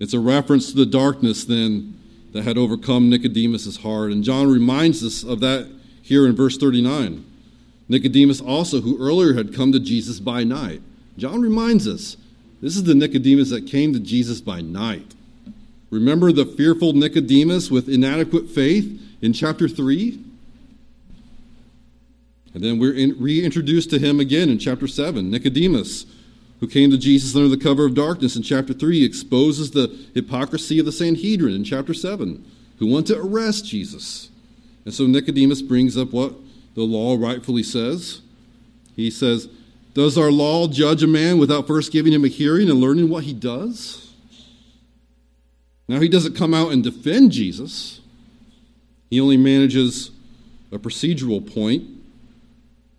It's 0.00 0.14
a 0.14 0.20
reference 0.20 0.70
to 0.70 0.76
the 0.76 0.86
darkness 0.86 1.44
then 1.44 1.98
that 2.32 2.44
had 2.44 2.56
overcome 2.56 3.10
Nicodemus' 3.10 3.78
heart. 3.78 4.12
And 4.12 4.24
John 4.24 4.50
reminds 4.50 5.04
us 5.04 5.24
of 5.24 5.40
that 5.40 5.70
here 6.00 6.26
in 6.26 6.34
verse 6.34 6.56
39. 6.56 7.24
Nicodemus 7.88 8.40
also, 8.40 8.80
who 8.80 8.98
earlier 8.98 9.34
had 9.34 9.54
come 9.54 9.72
to 9.72 9.80
Jesus 9.80 10.20
by 10.20 10.42
night. 10.42 10.80
John 11.18 11.42
reminds 11.42 11.86
us 11.86 12.16
this 12.62 12.76
is 12.76 12.84
the 12.84 12.94
Nicodemus 12.94 13.50
that 13.50 13.66
came 13.66 13.92
to 13.92 14.00
Jesus 14.00 14.40
by 14.40 14.62
night. 14.62 15.14
Remember 15.94 16.32
the 16.32 16.44
fearful 16.44 16.92
Nicodemus 16.92 17.70
with 17.70 17.88
inadequate 17.88 18.50
faith 18.50 19.00
in 19.22 19.32
chapter 19.32 19.68
3? 19.68 20.18
And 22.52 22.64
then 22.64 22.80
we're 22.80 22.94
in, 22.94 23.16
reintroduced 23.20 23.90
to 23.90 24.00
him 24.00 24.18
again 24.18 24.48
in 24.48 24.58
chapter 24.58 24.88
7. 24.88 25.30
Nicodemus, 25.30 26.04
who 26.58 26.66
came 26.66 26.90
to 26.90 26.98
Jesus 26.98 27.36
under 27.36 27.48
the 27.48 27.62
cover 27.62 27.84
of 27.86 27.94
darkness 27.94 28.34
in 28.34 28.42
chapter 28.42 28.72
3, 28.72 29.04
exposes 29.04 29.70
the 29.70 29.86
hypocrisy 30.14 30.80
of 30.80 30.86
the 30.86 30.90
Sanhedrin 30.90 31.54
in 31.54 31.62
chapter 31.62 31.94
7, 31.94 32.44
who 32.80 32.86
want 32.88 33.06
to 33.06 33.16
arrest 33.16 33.64
Jesus. 33.64 34.30
And 34.84 34.92
so 34.92 35.06
Nicodemus 35.06 35.62
brings 35.62 35.96
up 35.96 36.12
what 36.12 36.34
the 36.74 36.82
law 36.82 37.16
rightfully 37.16 37.62
says. 37.62 38.20
He 38.96 39.12
says, 39.12 39.48
Does 39.94 40.18
our 40.18 40.32
law 40.32 40.66
judge 40.66 41.04
a 41.04 41.06
man 41.06 41.38
without 41.38 41.68
first 41.68 41.92
giving 41.92 42.12
him 42.12 42.24
a 42.24 42.28
hearing 42.28 42.68
and 42.68 42.80
learning 42.80 43.10
what 43.10 43.22
he 43.22 43.32
does? 43.32 44.03
Now, 45.88 46.00
he 46.00 46.08
doesn't 46.08 46.34
come 46.34 46.54
out 46.54 46.72
and 46.72 46.82
defend 46.82 47.32
Jesus, 47.32 48.00
he 49.10 49.20
only 49.20 49.36
manages 49.36 50.10
a 50.72 50.78
procedural 50.78 51.44
point, 51.54 51.84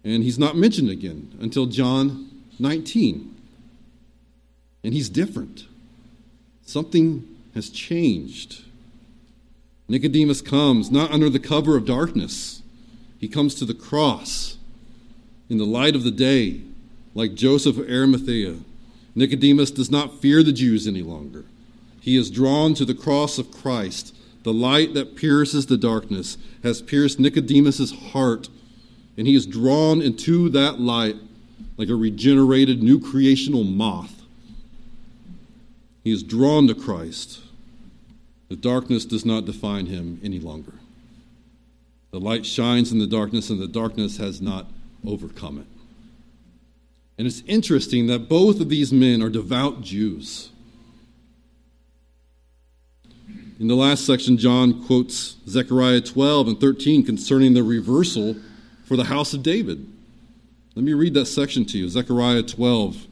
and 0.04 0.24
he's 0.24 0.40
not 0.40 0.56
mentioned 0.56 0.90
again 0.90 1.36
until 1.42 1.66
John 1.66 2.30
19. 2.60 3.36
And 4.84 4.94
he's 4.94 5.10
different. 5.10 5.66
Something 6.66 7.28
has 7.56 7.70
changed. 7.70 8.64
Nicodemus 9.88 10.42
comes 10.42 10.92
not 10.92 11.12
under 11.12 11.30
the 11.30 11.40
cover 11.40 11.76
of 11.76 11.86
darkness, 11.86 12.62
he 13.18 13.28
comes 13.28 13.56
to 13.56 13.66
the 13.66 13.74
cross 13.74 14.58
in 15.50 15.58
the 15.58 15.66
light 15.66 15.96
of 15.96 16.04
the 16.04 16.12
day, 16.12 16.62
like 17.14 17.34
Joseph 17.34 17.78
of 17.78 17.90
Arimathea. 17.90 18.58
Nicodemus 19.16 19.72
does 19.72 19.90
not 19.90 20.22
fear 20.22 20.44
the 20.44 20.52
Jews 20.52 20.88
any 20.88 21.02
longer. 21.02 21.46
He 22.06 22.18
is 22.18 22.30
drawn 22.30 22.76
to 22.76 22.86
the 22.86 22.94
cross 22.94 23.40
of 23.40 23.50
Christ. 23.50 24.16
The 24.44 24.54
light 24.54 24.94
that 24.94 25.16
pierces 25.16 25.66
the 25.66 25.76
darkness 25.76 26.38
has 26.62 26.80
pierced 26.80 27.20
Nicodemus's 27.20 28.12
heart, 28.12 28.48
and 29.18 29.26
he 29.26 29.34
is 29.34 29.48
drawn 29.48 30.04
into 30.04 30.48
that 30.50 30.80
light 30.80 31.16
like 31.78 31.90
a 31.90 31.96
regenerated 31.96 32.84
new 32.84 33.00
creational 33.00 33.64
moth. 33.64 34.22
He 36.04 36.12
is 36.12 36.22
drawn 36.22 36.68
to 36.68 36.76
Christ. 36.76 37.40
The 38.50 38.56
darkness 38.56 39.06
does 39.06 39.26
not 39.26 39.46
define 39.46 39.88
him 39.88 40.22
any 40.24 40.40
longer. 40.40 40.74
The 42.12 42.20
light 42.20 42.46
shines 42.46 42.92
in 42.92 43.00
the 43.00 43.08
darkness, 43.08 43.50
and 43.50 43.60
the 43.60 43.68
darkness 43.68 44.18
has 44.18 44.40
not 44.40 44.70
overcome 45.08 45.58
it. 45.58 45.68
And 47.18 47.26
it's 47.26 47.42
interesting 47.48 48.06
that 48.06 48.30
both 48.30 48.60
of 48.60 48.70
these 48.70 48.94
men 48.94 49.24
are 49.24 49.30
devout 49.30 49.82
Jews. 49.82 50.52
In 53.58 53.70
the 53.70 53.76
last 53.76 54.06
section, 54.06 54.38
John 54.38 54.86
quotes 54.86 55.38
Zechariah 55.48 56.02
12 56.02 56.48
and 56.50 56.60
13 56.60 57.06
concerning 57.06 57.54
the 57.54 57.64
reversal 57.64 58.36
for 58.84 58.98
the 58.98 59.06
house 59.06 59.34
of 59.34 59.44
David. 59.44 59.88
Let 60.76 60.84
me 60.84 60.92
read 60.92 61.14
that 61.14 61.28
section 61.28 61.64
to 61.68 61.78
you 61.78 61.88
Zechariah 61.88 62.44
12, 62.44 63.08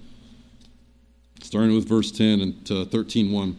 starting 1.44 1.74
with 1.74 1.88
verse 1.88 2.12
10 2.12 2.42
and 2.42 2.68
13 2.68 3.32
1. 3.32 3.58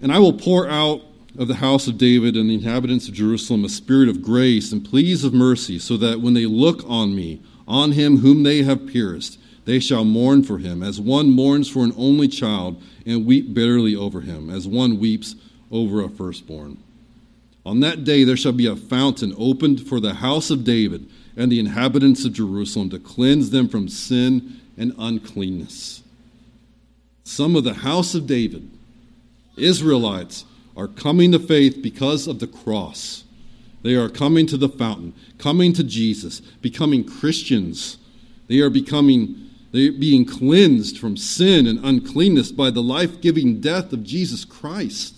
And 0.00 0.10
I 0.10 0.18
will 0.18 0.32
pour 0.32 0.66
out 0.66 1.02
of 1.38 1.46
the 1.46 1.56
house 1.56 1.86
of 1.88 1.98
David 1.98 2.36
and 2.36 2.48
the 2.48 2.54
inhabitants 2.54 3.06
of 3.06 3.12
Jerusalem 3.12 3.62
a 3.62 3.68
spirit 3.68 4.08
of 4.08 4.22
grace 4.22 4.72
and 4.72 4.82
pleas 4.82 5.24
of 5.24 5.34
mercy, 5.34 5.78
so 5.78 5.98
that 5.98 6.22
when 6.22 6.32
they 6.32 6.46
look 6.46 6.88
on 6.88 7.14
me, 7.14 7.42
on 7.68 7.92
him 7.92 8.18
whom 8.18 8.44
they 8.44 8.62
have 8.62 8.86
pierced, 8.86 9.38
they 9.66 9.78
shall 9.78 10.04
mourn 10.06 10.42
for 10.42 10.56
him, 10.56 10.82
as 10.82 10.98
one 10.98 11.28
mourns 11.28 11.68
for 11.68 11.84
an 11.84 11.92
only 11.98 12.28
child, 12.28 12.82
and 13.04 13.26
weep 13.26 13.52
bitterly 13.52 13.94
over 13.94 14.22
him, 14.22 14.48
as 14.48 14.66
one 14.66 14.98
weeps 14.98 15.34
over 15.70 16.02
a 16.02 16.08
firstborn. 16.08 16.78
On 17.64 17.80
that 17.80 18.04
day 18.04 18.24
there 18.24 18.36
shall 18.36 18.52
be 18.52 18.66
a 18.66 18.76
fountain 18.76 19.34
opened 19.36 19.86
for 19.86 19.98
the 20.00 20.14
house 20.14 20.50
of 20.50 20.64
David 20.64 21.08
and 21.36 21.50
the 21.50 21.58
inhabitants 21.58 22.24
of 22.24 22.32
Jerusalem 22.32 22.90
to 22.90 22.98
cleanse 22.98 23.50
them 23.50 23.68
from 23.68 23.88
sin 23.88 24.60
and 24.78 24.94
uncleanness. 24.98 26.02
Some 27.24 27.56
of 27.56 27.64
the 27.64 27.74
house 27.74 28.14
of 28.14 28.26
David, 28.26 28.70
Israelites, 29.56 30.44
are 30.76 30.86
coming 30.86 31.32
to 31.32 31.38
faith 31.38 31.82
because 31.82 32.26
of 32.26 32.38
the 32.38 32.46
cross. 32.46 33.24
They 33.82 33.94
are 33.94 34.08
coming 34.08 34.46
to 34.46 34.56
the 34.56 34.68
fountain, 34.68 35.14
coming 35.38 35.72
to 35.72 35.82
Jesus, 35.82 36.40
becoming 36.40 37.04
Christians. 37.04 37.98
They 38.48 38.60
are 38.60 38.70
becoming 38.70 39.42
they 39.72 39.88
are 39.88 39.92
being 39.92 40.24
cleansed 40.24 40.98
from 40.98 41.16
sin 41.16 41.66
and 41.66 41.84
uncleanness 41.84 42.50
by 42.52 42.70
the 42.70 42.82
life-giving 42.82 43.60
death 43.60 43.92
of 43.92 44.04
Jesus 44.04 44.44
Christ. 44.44 45.15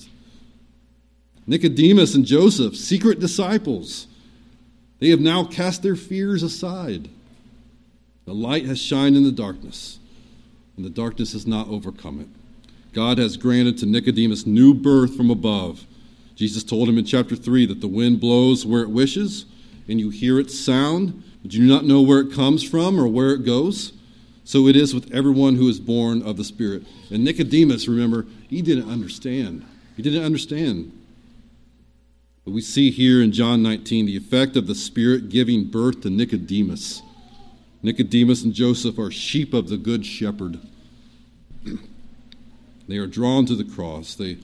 Nicodemus 1.48 2.14
and 2.14 2.26
Joseph, 2.26 2.76
secret 2.76 3.18
disciples, 3.18 4.06
they 4.98 5.08
have 5.08 5.20
now 5.20 5.44
cast 5.44 5.82
their 5.82 5.96
fears 5.96 6.42
aside. 6.42 7.08
The 8.26 8.34
light 8.34 8.66
has 8.66 8.78
shined 8.78 9.16
in 9.16 9.24
the 9.24 9.32
darkness, 9.32 9.98
and 10.76 10.84
the 10.84 10.90
darkness 10.90 11.32
has 11.32 11.46
not 11.46 11.68
overcome 11.68 12.20
it. 12.20 12.28
God 12.92 13.16
has 13.16 13.38
granted 13.38 13.78
to 13.78 13.86
Nicodemus 13.86 14.44
new 14.44 14.74
birth 14.74 15.16
from 15.16 15.30
above. 15.30 15.86
Jesus 16.34 16.62
told 16.62 16.86
him 16.86 16.98
in 16.98 17.06
chapter 17.06 17.34
3 17.34 17.64
that 17.66 17.80
the 17.80 17.88
wind 17.88 18.20
blows 18.20 18.66
where 18.66 18.82
it 18.82 18.90
wishes, 18.90 19.46
and 19.88 19.98
you 19.98 20.10
hear 20.10 20.38
its 20.38 20.58
sound, 20.58 21.22
but 21.42 21.54
you 21.54 21.60
do 21.60 21.66
not 21.66 21.86
know 21.86 22.02
where 22.02 22.20
it 22.20 22.32
comes 22.32 22.62
from 22.62 23.00
or 23.00 23.08
where 23.08 23.30
it 23.30 23.46
goes. 23.46 23.94
So 24.44 24.66
it 24.66 24.76
is 24.76 24.94
with 24.94 25.10
everyone 25.14 25.56
who 25.56 25.68
is 25.68 25.80
born 25.80 26.20
of 26.20 26.36
the 26.36 26.44
Spirit. 26.44 26.86
And 27.10 27.24
Nicodemus, 27.24 27.88
remember, 27.88 28.26
he 28.48 28.60
didn't 28.60 28.90
understand. 28.90 29.64
He 29.96 30.02
didn't 30.02 30.24
understand. 30.24 30.92
But 32.48 32.54
we 32.54 32.62
see 32.62 32.90
here 32.90 33.22
in 33.22 33.32
John 33.32 33.62
19 33.62 34.06
the 34.06 34.16
effect 34.16 34.56
of 34.56 34.66
the 34.66 34.74
Spirit 34.74 35.28
giving 35.28 35.64
birth 35.64 36.00
to 36.00 36.08
Nicodemus. 36.08 37.02
Nicodemus 37.82 38.42
and 38.42 38.54
Joseph 38.54 38.98
are 38.98 39.10
sheep 39.10 39.52
of 39.52 39.68
the 39.68 39.76
Good 39.76 40.06
Shepherd. 40.06 40.58
They 42.88 42.96
are 42.96 43.06
drawn 43.06 43.44
to 43.44 43.54
the 43.54 43.64
cross. 43.64 44.14
They 44.14 44.38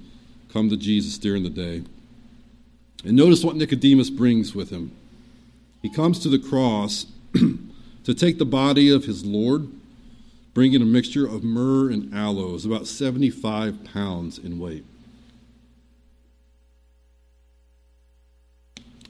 come 0.52 0.68
to 0.68 0.76
Jesus 0.76 1.16
during 1.16 1.44
the 1.44 1.48
day. 1.48 1.82
And 3.06 3.16
notice 3.16 3.42
what 3.42 3.56
Nicodemus 3.56 4.10
brings 4.10 4.54
with 4.54 4.68
him. 4.68 4.94
He 5.80 5.88
comes 5.88 6.18
to 6.18 6.28
the 6.28 6.38
cross 6.38 7.06
to 7.32 8.12
take 8.14 8.36
the 8.36 8.44
body 8.44 8.90
of 8.90 9.06
his 9.06 9.24
Lord, 9.24 9.68
bringing 10.52 10.82
a 10.82 10.84
mixture 10.84 11.24
of 11.24 11.42
myrrh 11.42 11.88
and 11.88 12.14
aloes, 12.14 12.66
about 12.66 12.86
75 12.86 13.82
pounds 13.82 14.36
in 14.36 14.58
weight. 14.58 14.84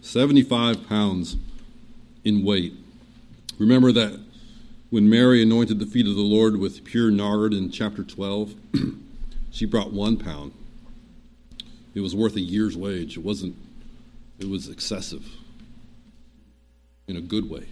75 0.05 0.87
pounds 0.87 1.37
in 2.25 2.45
weight. 2.45 2.75
Remember 3.59 3.91
that 3.93 4.21
when 4.91 5.09
Mary 5.09 5.43
anointed 5.43 5.79
the 5.79 5.87
feet 5.87 6.07
of 6.07 6.15
the 6.15 6.21
Lord 6.21 6.59
with 6.59 6.85
pure 6.85 7.11
nard 7.11 7.55
in 7.55 7.71
chapter 7.71 8.05
12? 8.05 8.55
She 9.51 9.67
brought 9.67 9.93
one 9.93 10.17
pound. 10.17 10.51
It 11.95 12.01
was 12.01 12.17
worth 12.17 12.35
a 12.35 12.41
year's 12.41 12.77
wage. 12.77 13.17
It 13.17 13.23
wasn't, 13.23 13.55
it 14.41 14.49
was 14.49 14.69
excessive 14.69 15.25
in 17.07 17.17
a 17.17 17.21
good 17.21 17.49
way. 17.49 17.69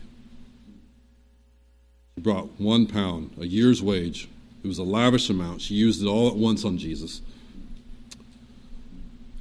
She 2.14 2.22
brought 2.22 2.60
one 2.60 2.86
pound, 2.86 3.32
a 3.40 3.46
year's 3.46 3.82
wage. 3.82 4.28
It 4.62 4.68
was 4.68 4.78
a 4.78 4.84
lavish 4.84 5.28
amount. 5.28 5.60
She 5.60 5.74
used 5.74 6.00
it 6.00 6.06
all 6.06 6.28
at 6.28 6.36
once 6.36 6.64
on 6.64 6.78
Jesus. 6.78 7.20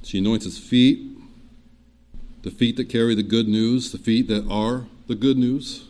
She 0.02 0.18
anoints 0.18 0.44
his 0.44 0.58
feet, 0.58 1.11
the 2.42 2.50
feet 2.50 2.76
that 2.76 2.88
carry 2.88 3.14
the 3.14 3.22
good 3.22 3.48
news, 3.48 3.92
the 3.92 3.98
feet 3.98 4.28
that 4.28 4.46
are 4.50 4.86
the 5.06 5.14
good 5.14 5.36
news, 5.36 5.88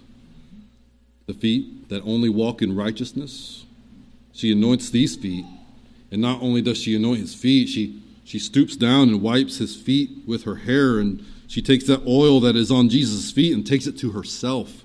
the 1.27 1.35
feet 1.35 1.89
that 1.89 2.03
only 2.05 2.29
walk 2.29 2.63
in 2.63 2.77
righteousness. 2.77 3.65
She 4.33 4.53
anoints 4.53 4.91
these 4.91 5.17
feet 5.17 5.45
and 6.13 6.21
not 6.21 6.43
only 6.43 6.61
does 6.61 6.77
she 6.77 6.95
anoint 6.95 7.21
his 7.21 7.35
feet, 7.35 7.71
she, 7.71 8.03
she 8.23 8.39
stoops 8.39 8.77
down 8.77 9.09
and 9.09 9.23
wipes 9.23 9.57
his 9.57 9.75
feet 9.75 10.11
with 10.27 10.45
her 10.45 10.57
hair, 10.57 10.99
and 10.99 11.25
she 11.49 11.63
takes 11.63 11.87
that 11.87 12.07
oil 12.07 12.39
that 12.41 12.55
is 12.55 12.71
on 12.71 12.91
Jesus' 12.91 13.33
feet 13.33 13.55
and 13.55 13.67
takes 13.67 13.87
it 13.87 13.97
to 13.99 14.11
herself. 14.11 14.85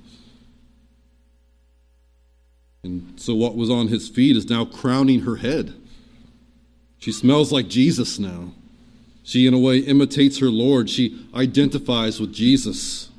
And 2.81 3.19
so, 3.19 3.35
what 3.35 3.57
was 3.57 3.69
on 3.69 3.89
his 3.89 4.07
feet 4.07 4.37
is 4.37 4.49
now 4.49 4.63
crowning 4.63 5.21
her 5.21 5.35
head. 5.35 5.73
She 6.99 7.11
smells 7.11 7.51
like 7.51 7.67
Jesus 7.67 8.17
now. 8.17 8.53
She, 9.27 9.45
in 9.45 9.53
a 9.53 9.59
way, 9.59 9.79
imitates 9.79 10.39
her 10.39 10.49
Lord. 10.49 10.89
She 10.89 11.21
identifies 11.35 12.17
with 12.17 12.33
Jesus. 12.33 13.09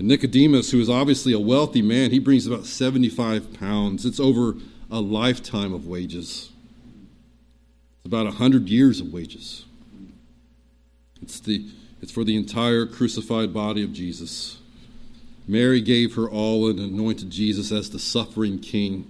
And 0.00 0.08
Nicodemus, 0.08 0.72
who 0.72 0.80
is 0.80 0.90
obviously 0.90 1.32
a 1.32 1.38
wealthy 1.38 1.80
man, 1.80 2.10
he 2.10 2.18
brings 2.18 2.44
about 2.44 2.66
75 2.66 3.54
pounds. 3.54 4.04
It's 4.04 4.18
over 4.18 4.56
a 4.90 5.00
lifetime 5.00 5.72
of 5.72 5.86
wages. 5.86 6.50
It's 7.98 8.06
about 8.06 8.26
100 8.26 8.68
years 8.68 8.98
of 8.98 9.12
wages. 9.12 9.64
It's, 11.22 11.38
the, 11.38 11.68
it's 12.02 12.10
for 12.10 12.24
the 12.24 12.34
entire 12.34 12.84
crucified 12.84 13.54
body 13.54 13.84
of 13.84 13.92
Jesus. 13.92 14.58
Mary 15.46 15.80
gave 15.80 16.16
her 16.16 16.28
all 16.28 16.68
and 16.68 16.80
anointed 16.80 17.30
Jesus 17.30 17.70
as 17.70 17.90
the 17.90 18.00
suffering 18.00 18.58
king. 18.58 19.06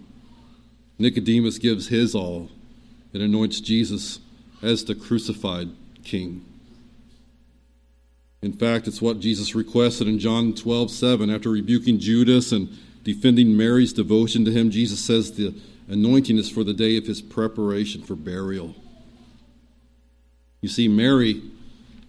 Nicodemus 0.99 1.57
gives 1.57 1.89
his 1.89 2.15
all 2.15 2.51
and 3.15 3.23
anoints 3.23 3.63
Jesus 3.63 4.19
as 4.65 4.85
the 4.85 4.95
crucified 4.95 5.69
king. 6.05 6.45
In 8.43 8.53
fact, 8.53 8.87
it's 8.87 9.01
what 9.01 9.21
Jesus 9.21 9.55
requested 9.55 10.07
in 10.07 10.19
John 10.19 10.55
12, 10.55 10.91
7. 10.91 11.31
After 11.31 11.51
rebuking 11.51 11.99
Judas 11.99 12.53
and 12.53 12.69
defending 13.03 13.57
Mary's 13.57 13.93
devotion 13.93 14.45
to 14.45 14.51
him, 14.51 14.71
Jesus 14.71 15.01
says 15.01 15.33
the 15.33 15.55
anointing 15.89 16.39
is 16.39 16.51
for 16.51 16.65
the 16.65 16.75
day 16.75 16.97
of 16.97 17.07
his 17.07 17.23
preparation 17.23 18.03
for 18.03 18.15
burial. 18.15 18.75
You 20.61 20.69
see, 20.69 20.89
Mary 20.89 21.43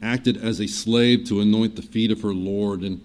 acted 0.02 0.38
as 0.38 0.60
a 0.60 0.68
slave 0.68 1.26
to 1.26 1.42
anoint 1.42 1.76
the 1.76 1.82
feet 1.82 2.12
of 2.12 2.22
her 2.22 2.34
Lord, 2.34 2.82
and 2.82 3.02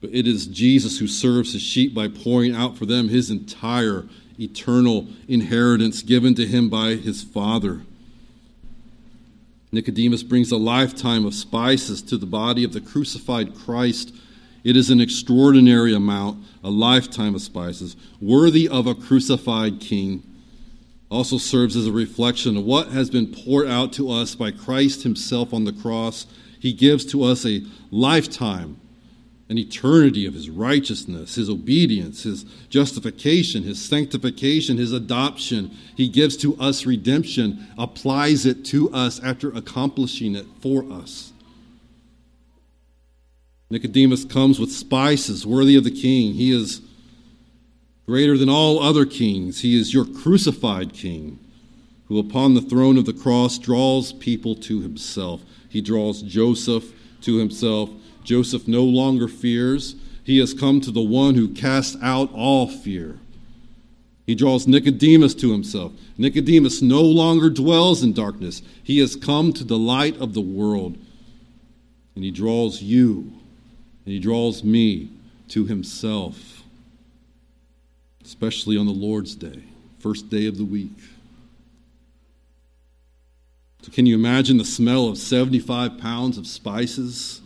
but 0.00 0.10
it 0.14 0.26
is 0.26 0.46
Jesus 0.46 0.98
who 0.98 1.06
serves 1.06 1.52
his 1.54 1.62
sheep 1.62 1.94
by 1.94 2.08
pouring 2.08 2.54
out 2.54 2.76
for 2.76 2.84
them 2.84 3.08
his 3.08 3.30
entire 3.30 4.04
eternal 4.38 5.08
inheritance 5.26 6.02
given 6.02 6.34
to 6.34 6.46
him 6.46 6.68
by 6.68 6.94
his 6.94 7.22
Father. 7.22 7.82
Nicodemus 9.76 10.22
brings 10.22 10.50
a 10.50 10.56
lifetime 10.56 11.26
of 11.26 11.34
spices 11.34 12.00
to 12.00 12.16
the 12.16 12.24
body 12.24 12.64
of 12.64 12.72
the 12.72 12.80
crucified 12.80 13.54
Christ. 13.54 14.12
It 14.64 14.74
is 14.74 14.88
an 14.88 15.02
extraordinary 15.02 15.94
amount, 15.94 16.42
a 16.64 16.70
lifetime 16.70 17.34
of 17.34 17.42
spices, 17.42 17.94
worthy 18.18 18.68
of 18.68 18.86
a 18.86 18.94
crucified 18.94 19.78
king. 19.78 20.22
Also 21.10 21.36
serves 21.36 21.76
as 21.76 21.86
a 21.86 21.92
reflection 21.92 22.56
of 22.56 22.64
what 22.64 22.88
has 22.88 23.10
been 23.10 23.26
poured 23.26 23.68
out 23.68 23.92
to 23.92 24.10
us 24.10 24.34
by 24.34 24.50
Christ 24.50 25.02
himself 25.02 25.52
on 25.52 25.64
the 25.64 25.72
cross. 25.72 26.26
He 26.58 26.72
gives 26.72 27.04
to 27.12 27.22
us 27.22 27.44
a 27.44 27.62
lifetime 27.90 28.80
an 29.48 29.58
eternity 29.58 30.26
of 30.26 30.34
his 30.34 30.50
righteousness, 30.50 31.36
his 31.36 31.48
obedience, 31.48 32.24
his 32.24 32.44
justification, 32.68 33.62
his 33.62 33.80
sanctification, 33.82 34.76
his 34.76 34.92
adoption. 34.92 35.70
He 35.96 36.08
gives 36.08 36.36
to 36.38 36.56
us 36.56 36.84
redemption, 36.84 37.66
applies 37.78 38.44
it 38.44 38.64
to 38.66 38.90
us 38.92 39.22
after 39.22 39.50
accomplishing 39.50 40.34
it 40.34 40.46
for 40.60 40.84
us. 40.92 41.32
Nicodemus 43.70 44.24
comes 44.24 44.58
with 44.58 44.72
spices 44.72 45.46
worthy 45.46 45.76
of 45.76 45.84
the 45.84 45.90
king. 45.90 46.34
He 46.34 46.52
is 46.52 46.80
greater 48.06 48.36
than 48.36 48.48
all 48.48 48.80
other 48.80 49.04
kings. 49.04 49.60
He 49.60 49.78
is 49.78 49.94
your 49.94 50.04
crucified 50.04 50.92
king, 50.92 51.38
who 52.06 52.18
upon 52.18 52.54
the 52.54 52.60
throne 52.60 52.96
of 52.96 53.04
the 53.04 53.12
cross 53.12 53.58
draws 53.58 54.12
people 54.12 54.54
to 54.56 54.80
himself. 54.80 55.42
He 55.68 55.80
draws 55.80 56.22
Joseph 56.22 56.92
to 57.22 57.36
himself. 57.36 57.90
Joseph 58.26 58.66
no 58.66 58.82
longer 58.82 59.28
fears. 59.28 59.94
He 60.24 60.38
has 60.38 60.52
come 60.52 60.80
to 60.82 60.90
the 60.90 61.00
one 61.00 61.36
who 61.36 61.48
casts 61.48 61.96
out 62.02 62.30
all 62.34 62.68
fear. 62.68 63.18
He 64.26 64.34
draws 64.34 64.66
Nicodemus 64.66 65.34
to 65.36 65.52
himself. 65.52 65.92
Nicodemus 66.18 66.82
no 66.82 67.00
longer 67.00 67.48
dwells 67.48 68.02
in 68.02 68.12
darkness. 68.12 68.60
He 68.82 68.98
has 68.98 69.14
come 69.14 69.52
to 69.52 69.62
the 69.62 69.78
light 69.78 70.18
of 70.18 70.34
the 70.34 70.40
world. 70.40 70.98
And 72.16 72.24
he 72.24 72.32
draws 72.32 72.82
you, 72.82 73.32
and 74.04 74.12
he 74.12 74.18
draws 74.18 74.64
me 74.64 75.10
to 75.48 75.66
himself, 75.66 76.62
especially 78.24 78.76
on 78.76 78.86
the 78.86 78.92
Lord's 78.92 79.36
day, 79.36 79.62
first 80.00 80.28
day 80.28 80.46
of 80.46 80.56
the 80.56 80.64
week. 80.64 80.98
So, 83.82 83.92
can 83.92 84.06
you 84.06 84.16
imagine 84.16 84.56
the 84.56 84.64
smell 84.64 85.06
of 85.06 85.18
75 85.18 85.98
pounds 85.98 86.38
of 86.38 86.46
spices? 86.48 87.42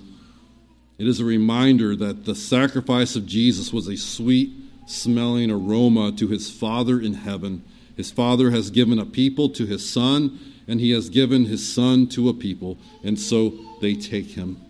It 1.01 1.09
is 1.09 1.19
a 1.19 1.25
reminder 1.25 1.97
that 1.97 2.27
the 2.27 2.35
sacrifice 2.35 3.17
of 3.17 3.25
Jesus 3.25 3.73
was 3.73 3.89
a 3.89 3.97
sweet 3.97 4.51
smelling 4.85 5.51
aroma 5.51 6.13
to 6.13 6.29
his 6.29 6.51
Father 6.51 7.01
in 7.01 7.15
heaven. 7.15 7.65
His 7.97 8.11
Father 8.11 8.51
has 8.51 8.71
given 8.71 8.99
a 8.99 9.07
people 9.07 9.49
to 9.49 9.65
his 9.65 9.89
Son, 9.89 10.39
and 10.69 10.79
he 10.79 10.91
has 10.91 11.09
given 11.09 11.47
his 11.47 11.67
Son 11.67 12.07
to 12.09 12.29
a 12.29 12.35
people, 12.35 12.77
and 13.03 13.19
so 13.19 13.55
they 13.81 13.95
take 13.95 14.33
him. 14.33 14.61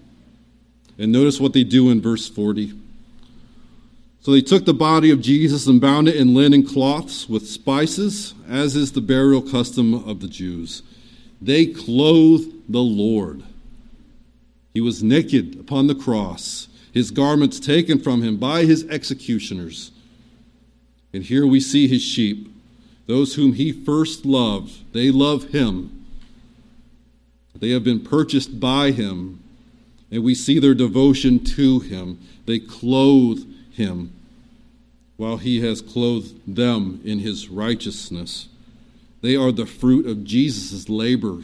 And 0.98 1.10
notice 1.10 1.40
what 1.40 1.52
they 1.52 1.64
do 1.64 1.90
in 1.90 2.00
verse 2.00 2.28
40. 2.28 2.74
So 4.20 4.30
they 4.30 4.40
took 4.40 4.66
the 4.66 4.72
body 4.72 5.10
of 5.10 5.20
Jesus 5.20 5.66
and 5.66 5.80
bound 5.80 6.06
it 6.06 6.14
in 6.14 6.32
linen 6.32 6.64
cloths 6.64 7.28
with 7.28 7.48
spices, 7.48 8.34
as 8.48 8.76
is 8.76 8.92
the 8.92 9.00
burial 9.00 9.42
custom 9.42 9.94
of 9.94 10.20
the 10.20 10.28
Jews. 10.28 10.84
They 11.42 11.66
clothed 11.66 12.52
the 12.68 12.78
Lord 12.78 13.42
he 14.72 14.80
was 14.80 15.02
naked 15.02 15.58
upon 15.58 15.86
the 15.86 15.94
cross, 15.94 16.68
his 16.92 17.10
garments 17.10 17.58
taken 17.58 17.98
from 17.98 18.22
him 18.22 18.36
by 18.36 18.64
his 18.64 18.84
executioners. 18.88 19.90
And 21.12 21.24
here 21.24 21.46
we 21.46 21.60
see 21.60 21.88
his 21.88 22.02
sheep, 22.02 22.48
those 23.06 23.34
whom 23.34 23.54
he 23.54 23.72
first 23.72 24.24
loved. 24.24 24.92
They 24.92 25.10
love 25.10 25.50
him. 25.50 26.06
They 27.58 27.70
have 27.70 27.84
been 27.84 28.00
purchased 28.00 28.60
by 28.60 28.92
him, 28.92 29.42
and 30.10 30.22
we 30.22 30.34
see 30.34 30.58
their 30.58 30.74
devotion 30.74 31.44
to 31.44 31.80
him. 31.80 32.20
They 32.46 32.58
clothe 32.58 33.44
him 33.72 34.12
while 35.16 35.36
he 35.36 35.60
has 35.60 35.82
clothed 35.82 36.34
them 36.46 37.00
in 37.04 37.18
his 37.18 37.48
righteousness. 37.48 38.48
They 39.20 39.36
are 39.36 39.52
the 39.52 39.66
fruit 39.66 40.06
of 40.06 40.24
Jesus' 40.24 40.88
labor 40.88 41.42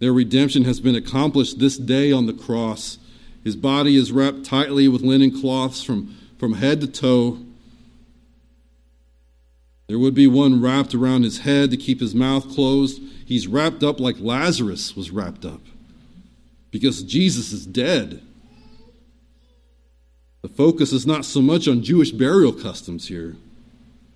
their 0.00 0.12
redemption 0.12 0.64
has 0.64 0.80
been 0.80 0.94
accomplished 0.94 1.58
this 1.58 1.76
day 1.76 2.10
on 2.10 2.26
the 2.26 2.32
cross. 2.32 2.98
His 3.44 3.54
body 3.54 3.96
is 3.96 4.10
wrapped 4.10 4.44
tightly 4.44 4.88
with 4.88 5.02
linen 5.02 5.38
cloths 5.38 5.84
from, 5.84 6.16
from 6.38 6.54
head 6.54 6.80
to 6.80 6.86
toe. 6.86 7.38
There 9.86 9.98
would 9.98 10.14
be 10.14 10.26
one 10.26 10.60
wrapped 10.60 10.94
around 10.94 11.24
his 11.24 11.40
head 11.40 11.70
to 11.70 11.76
keep 11.76 12.00
his 12.00 12.14
mouth 12.14 12.48
closed. 12.48 13.00
He's 13.26 13.46
wrapped 13.46 13.82
up 13.82 14.00
like 14.00 14.16
Lazarus 14.18 14.96
was 14.96 15.10
wrapped 15.10 15.44
up 15.44 15.60
because 16.70 17.02
Jesus 17.02 17.52
is 17.52 17.66
dead. 17.66 18.22
The 20.42 20.48
focus 20.48 20.92
is 20.92 21.06
not 21.06 21.26
so 21.26 21.42
much 21.42 21.68
on 21.68 21.82
Jewish 21.82 22.12
burial 22.12 22.52
customs 22.52 23.08
here. 23.08 23.36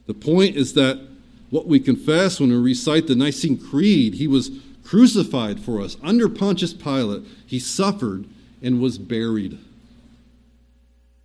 The 0.07 0.15
point 0.15 0.57
is 0.57 0.73
that 0.75 1.07
what 1.51 1.67
we 1.67 1.79
confess 1.79 2.41
when 2.41 2.51
we 2.51 2.57
recite 2.57 3.07
the 3.07 3.15
Nicene 3.15 3.59
Creed, 3.59 4.15
he 4.15 4.27
was 4.27 4.51
crucified 4.95 5.59
for 5.59 5.81
us 5.81 5.97
under 6.05 6.29
Pontius 6.29 6.73
Pilate. 6.73 7.25
He 7.45 7.59
suffered 7.59 8.27
and 8.63 8.81
was 8.81 8.97
buried. 8.97 9.59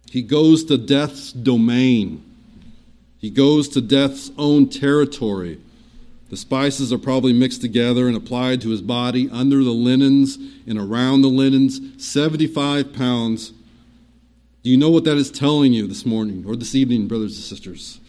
He 0.09 0.23
goes 0.23 0.63
to 0.63 0.77
death's 0.79 1.31
domain. 1.31 2.23
He 3.19 3.29
goes 3.29 3.69
to 3.69 3.81
death's 3.81 4.31
own 4.39 4.69
territory. 4.69 5.61
The 6.31 6.37
spices 6.37 6.91
are 6.91 6.97
probably 6.97 7.31
mixed 7.31 7.61
together 7.61 8.07
and 8.07 8.17
applied 8.17 8.59
to 8.61 8.69
his 8.69 8.81
body 8.81 9.29
under 9.31 9.63
the 9.63 9.69
linens 9.69 10.39
and 10.65 10.79
around 10.79 11.21
the 11.21 11.27
linens, 11.27 11.79
75 12.03 12.91
pounds. 12.91 13.53
Do 14.63 14.71
you 14.71 14.77
know 14.77 14.89
what 14.89 15.03
that 15.03 15.17
is 15.17 15.29
telling 15.29 15.73
you 15.73 15.85
this 15.85 16.07
morning 16.07 16.43
or 16.47 16.55
this 16.55 16.73
evening, 16.73 17.07
brothers 17.07 17.35
and 17.35 17.43
sisters? 17.43 17.99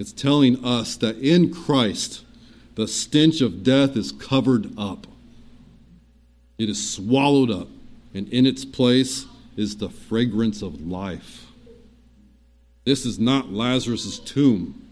It's 0.00 0.12
telling 0.12 0.64
us 0.64 0.96
that 0.96 1.16
in 1.18 1.54
Christ, 1.54 2.24
the 2.80 2.88
stench 2.88 3.42
of 3.42 3.62
death 3.62 3.94
is 3.94 4.10
covered 4.10 4.72
up, 4.78 5.06
it 6.56 6.70
is 6.70 6.94
swallowed 6.94 7.50
up, 7.50 7.68
and 8.14 8.26
in 8.30 8.46
its 8.46 8.64
place 8.64 9.26
is 9.54 9.76
the 9.76 9.90
fragrance 9.90 10.62
of 10.62 10.80
life. 10.80 11.44
This 12.86 13.04
is 13.04 13.18
not 13.18 13.52
Lazarus' 13.52 14.18
tomb 14.18 14.82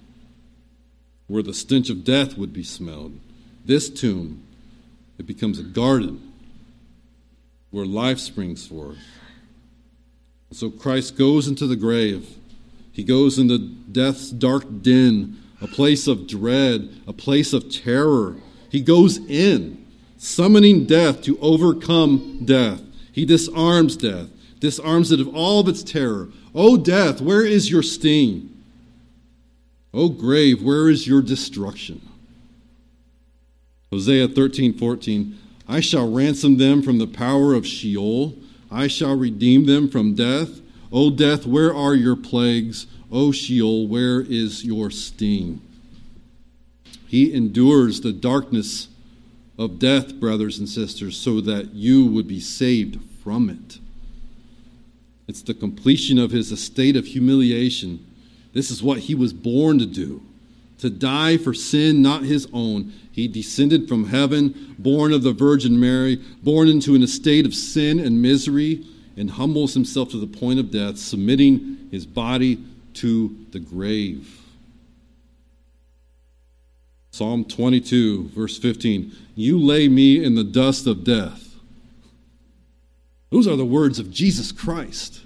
where 1.29 1.43
the 1.43 1.55
stench 1.55 1.89
of 1.89 2.05
death 2.05 2.37
would 2.37 2.53
be 2.53 2.63
smelled. 2.63 3.19
This 3.65 3.89
tomb, 3.89 4.43
it 5.17 5.27
becomes 5.27 5.59
a 5.59 5.63
garden 5.63 6.35
where 7.71 7.87
life 7.87 8.19
springs 8.19 8.67
forth. 8.67 8.99
So 10.53 10.69
Christ 10.69 11.17
goes 11.17 11.49
into 11.49 11.67
the 11.67 11.75
grave. 11.75 12.37
He 12.93 13.03
goes 13.03 13.39
into 13.39 13.57
death's 13.57 14.31
dark 14.31 14.83
den 14.83 15.43
a 15.61 15.67
place 15.67 16.07
of 16.07 16.27
dread, 16.27 16.89
a 17.07 17.13
place 17.13 17.53
of 17.53 17.71
terror. 17.71 18.37
He 18.71 18.81
goes 18.81 19.19
in, 19.19 19.85
summoning 20.17 20.85
death 20.87 21.23
to 21.23 21.39
overcome 21.41 22.43
death. 22.45 22.83
He 23.13 23.25
disarms 23.25 23.97
death, 23.97 24.29
disarms 24.61 25.11
it 25.11 25.21
of 25.21 25.35
all 25.35 25.61
of 25.61 25.69
its 25.69 25.83
terror. 25.83 26.29
O 26.55 26.77
death, 26.77 27.21
where 27.21 27.45
is 27.45 27.71
your 27.71 27.83
sting? 27.83 28.55
O 29.93 30.09
grave, 30.09 30.63
where 30.63 30.89
is 30.89 31.07
your 31.07 31.23
destruction? 31.23 32.01
Hosea 33.91 34.29
13, 34.29 34.77
14. 34.77 35.39
I 35.67 35.81
shall 35.81 36.11
ransom 36.11 36.59
them 36.59 36.83
from 36.83 36.99
the 36.99 37.07
power 37.07 37.55
of 37.55 37.67
Sheol, 37.67 38.37
I 38.71 38.87
shall 38.87 39.17
redeem 39.17 39.65
them 39.65 39.89
from 39.89 40.15
death. 40.15 40.61
O 40.93 41.11
death, 41.11 41.47
where 41.47 41.75
are 41.75 41.95
your 41.95 42.17
plagues? 42.17 42.87
O 43.11 43.33
Sheol, 43.33 43.87
where 43.89 44.21
is 44.21 44.65
your 44.65 44.91
sting? 44.91 45.61
He 47.07 47.33
endures 47.33 48.01
the 48.01 48.13
darkness 48.13 48.89
of 49.59 49.79
death, 49.79 50.15
brothers 50.15 50.59
and 50.59 50.69
sisters, 50.69 51.17
so 51.17 51.41
that 51.41 51.75
you 51.75 52.07
would 52.07 52.29
be 52.29 52.41
saved 52.41 53.01
from 53.23 53.49
it. 53.49 53.79
It's 55.27 55.43
the 55.43 55.55
completion 55.55 56.19
of 56.19 56.31
his 56.31 56.53
estate 56.53 56.97
of 56.97 57.07
humiliation. 57.07 58.05
This 58.53 58.71
is 58.71 58.83
what 58.83 58.99
he 59.01 59.15
was 59.15 59.33
born 59.33 59.79
to 59.79 59.87
do 59.87 60.23
to 60.79 60.89
die 60.89 61.37
for 61.37 61.53
sin 61.53 62.01
not 62.01 62.23
his 62.23 62.49
own. 62.53 62.93
He 63.11 63.29
descended 63.29 63.89
from 63.89 64.09
heaven, 64.09 64.77
born 64.79 65.13
of 65.13 65.23
the 65.23 65.33
Virgin 65.33 65.79
Mary, 65.79 66.17
born 66.43 66.69
into 66.69 66.95
an 66.95 67.03
estate 67.03 67.45
of 67.45 67.55
sin 67.55 67.99
and 67.99 68.23
misery, 68.23 68.87
and 69.17 69.33
humbles 69.33 69.75
himself 69.75 70.11
to 70.11 70.21
the 70.21 70.27
point 70.27 70.61
of 70.61 70.71
death, 70.71 70.97
submitting 70.97 71.89
his 71.91 72.07
body 72.07 72.59
to 72.95 73.47
the 73.51 73.61
grave. 73.61 74.41
Psalm 77.11 77.45
22, 77.45 78.29
verse 78.29 78.59
15 78.59 79.13
You 79.35 79.59
lay 79.59 79.89
me 79.89 80.23
in 80.23 80.35
the 80.35 80.45
dust 80.45 80.87
of 80.87 81.05
death. 81.05 81.57
Those 83.31 83.47
are 83.47 83.57
the 83.57 83.65
words 83.65 83.99
of 83.99 84.11
Jesus 84.11 84.53
Christ. 84.53 85.23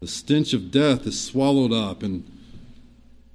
The 0.00 0.06
stench 0.06 0.54
of 0.54 0.70
death 0.70 1.06
is 1.06 1.20
swallowed 1.20 1.72
up, 1.72 2.02
and 2.02 2.24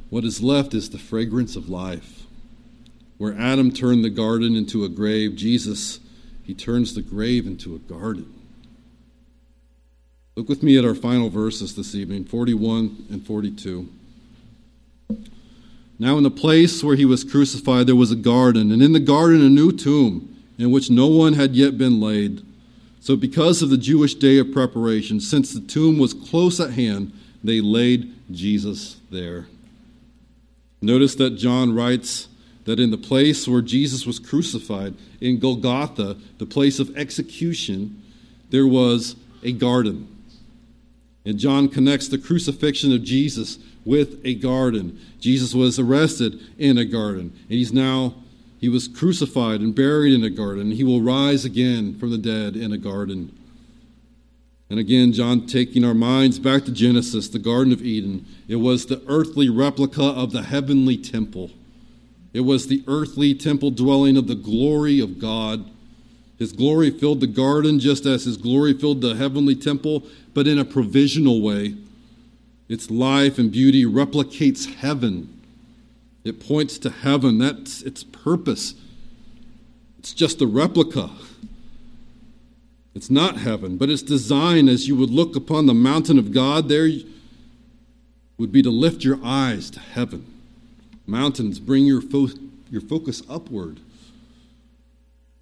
what 0.09 0.23
is 0.23 0.41
left 0.41 0.73
is 0.73 0.89
the 0.89 0.97
fragrance 0.97 1.55
of 1.55 1.69
life. 1.69 2.23
Where 3.17 3.37
Adam 3.37 3.71
turned 3.71 4.03
the 4.03 4.09
garden 4.09 4.55
into 4.55 4.83
a 4.83 4.89
grave, 4.89 5.35
Jesus, 5.35 5.99
he 6.43 6.53
turns 6.53 6.95
the 6.95 7.01
grave 7.01 7.45
into 7.45 7.75
a 7.75 7.79
garden. 7.79 8.34
Look 10.35 10.49
with 10.49 10.63
me 10.63 10.77
at 10.77 10.83
our 10.83 10.95
final 10.95 11.29
verses 11.29 11.75
this 11.75 11.95
evening 11.95 12.25
41 12.25 13.07
and 13.09 13.25
42. 13.25 13.87
Now, 15.97 16.17
in 16.17 16.23
the 16.23 16.31
place 16.31 16.83
where 16.83 16.97
he 16.97 17.05
was 17.05 17.23
crucified, 17.23 17.87
there 17.87 17.95
was 17.95 18.11
a 18.11 18.17
garden, 18.17 18.69
and 18.69 18.81
in 18.81 18.91
the 18.91 18.99
garden 18.99 19.41
a 19.41 19.49
new 19.49 19.71
tomb, 19.71 20.35
in 20.57 20.71
which 20.71 20.89
no 20.89 21.07
one 21.07 21.33
had 21.33 21.55
yet 21.55 21.77
been 21.77 22.01
laid. 22.01 22.41
So, 22.99 23.15
because 23.15 23.61
of 23.61 23.69
the 23.69 23.77
Jewish 23.77 24.13
day 24.13 24.37
of 24.37 24.51
preparation, 24.51 25.21
since 25.21 25.53
the 25.53 25.61
tomb 25.61 25.97
was 25.97 26.13
close 26.13 26.59
at 26.59 26.71
hand, 26.71 27.13
they 27.41 27.61
laid 27.61 28.13
Jesus 28.29 28.97
there. 29.09 29.47
Notice 30.81 31.15
that 31.15 31.37
John 31.37 31.73
writes 31.73 32.27
that 32.65 32.79
in 32.79 32.91
the 32.91 32.97
place 32.97 33.47
where 33.47 33.61
Jesus 33.61 34.05
was 34.05 34.19
crucified, 34.19 34.95
in 35.21 35.39
Golgotha, 35.39 36.17
the 36.39 36.45
place 36.45 36.79
of 36.79 36.97
execution, 36.97 38.01
there 38.49 38.67
was 38.67 39.15
a 39.41 39.53
garden. 39.53 40.09
And 41.25 41.39
John 41.39 41.69
connects 41.69 42.07
the 42.07 42.17
crucifixion 42.17 42.93
of 42.93 43.03
Jesus 43.03 43.57
with 43.83 44.21
a 44.23 44.35
garden. 44.35 44.99
Jesus 45.19 45.53
was 45.53 45.79
arrested 45.79 46.39
in 46.57 46.77
a 46.77 46.85
garden, 46.85 47.33
and 47.49 47.57
he's 47.57 47.73
now 47.73 48.15
he 48.59 48.69
was 48.69 48.87
crucified 48.87 49.61
and 49.61 49.75
buried 49.75 50.13
in 50.13 50.23
a 50.23 50.29
garden. 50.29 50.71
He 50.71 50.83
will 50.83 51.01
rise 51.01 51.45
again 51.45 51.93
from 51.99 52.09
the 52.09 52.17
dead 52.17 52.55
in 52.55 52.71
a 52.71 52.77
garden. 52.77 53.37
And 54.69 54.79
again, 54.79 55.13
John 55.13 55.45
taking 55.45 55.83
our 55.83 55.93
minds 55.93 56.39
back 56.39 56.65
to 56.65 56.71
Genesis, 56.71 57.27
the 57.27 57.37
Garden 57.37 57.71
of 57.71 57.83
Eden. 57.83 58.25
It 58.47 58.55
was 58.55 58.85
the 58.85 59.03
earthly 59.07 59.49
replica 59.49 60.03
of 60.03 60.31
the 60.31 60.41
heavenly 60.41 60.97
temple. 60.97 61.51
It 62.33 62.39
was 62.41 62.67
the 62.67 62.83
earthly 62.87 63.35
temple 63.35 63.69
dwelling 63.69 64.17
of 64.17 64.27
the 64.27 64.35
glory 64.35 64.99
of 64.99 65.19
God. 65.19 65.69
His 66.37 66.51
glory 66.51 66.89
filled 66.89 67.21
the 67.21 67.27
garden 67.27 67.79
just 67.79 68.05
as 68.05 68.25
his 68.25 68.37
glory 68.37 68.73
filled 68.73 69.01
the 69.01 69.15
heavenly 69.15 69.55
temple, 69.55 70.03
but 70.33 70.47
in 70.47 70.59
a 70.59 70.65
provisional 70.65 71.41
way. 71.41 71.75
Its 72.67 72.89
life 72.89 73.37
and 73.37 73.51
beauty 73.51 73.85
replicates 73.85 74.73
heaven 74.75 75.35
it 76.25 76.45
points 76.45 76.79
to 76.79 76.89
heaven. 76.89 77.37
That's 77.37 77.83
its 77.83 78.03
purpose. 78.03 78.73
It's 79.99 80.11
just 80.11 80.41
a 80.41 80.47
replica. 80.47 81.11
It's 82.95 83.11
not 83.11 83.37
heaven, 83.37 83.77
but 83.77 83.89
its 83.89 84.01
design 84.01 84.67
as 84.67 84.87
you 84.87 84.95
would 84.95 85.11
look 85.11 85.35
upon 85.35 85.67
the 85.67 85.73
mountain 85.73 86.17
of 86.17 86.31
God 86.31 86.67
there 86.67 86.89
would 88.37 88.51
be 88.51 88.63
to 88.63 88.71
lift 88.71 89.03
your 89.03 89.19
eyes 89.23 89.69
to 89.69 89.79
heaven. 89.79 90.25
Mountains 91.05 91.59
bring 91.59 91.85
your, 91.85 92.01
fo- 92.01 92.29
your 92.71 92.81
focus 92.81 93.21
upward. 93.29 93.79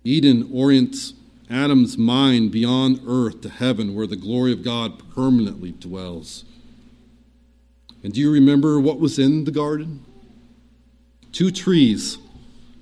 Eden 0.04 0.50
orients 0.54 1.14
Adam's 1.50 1.98
mind 1.98 2.52
beyond 2.52 3.02
earth 3.06 3.42
to 3.42 3.50
heaven 3.50 3.94
where 3.94 4.08
the 4.08 4.16
glory 4.16 4.52
of 4.52 4.64
God 4.64 5.02
permanently 5.14 5.72
dwells. 5.72 6.46
And 8.04 8.14
do 8.14 8.20
you 8.20 8.32
remember 8.32 8.80
what 8.80 9.00
was 9.00 9.20
in 9.20 9.46
the 9.46 9.52
garden? 9.52 10.06
two 11.34 11.52
trees 11.52 12.20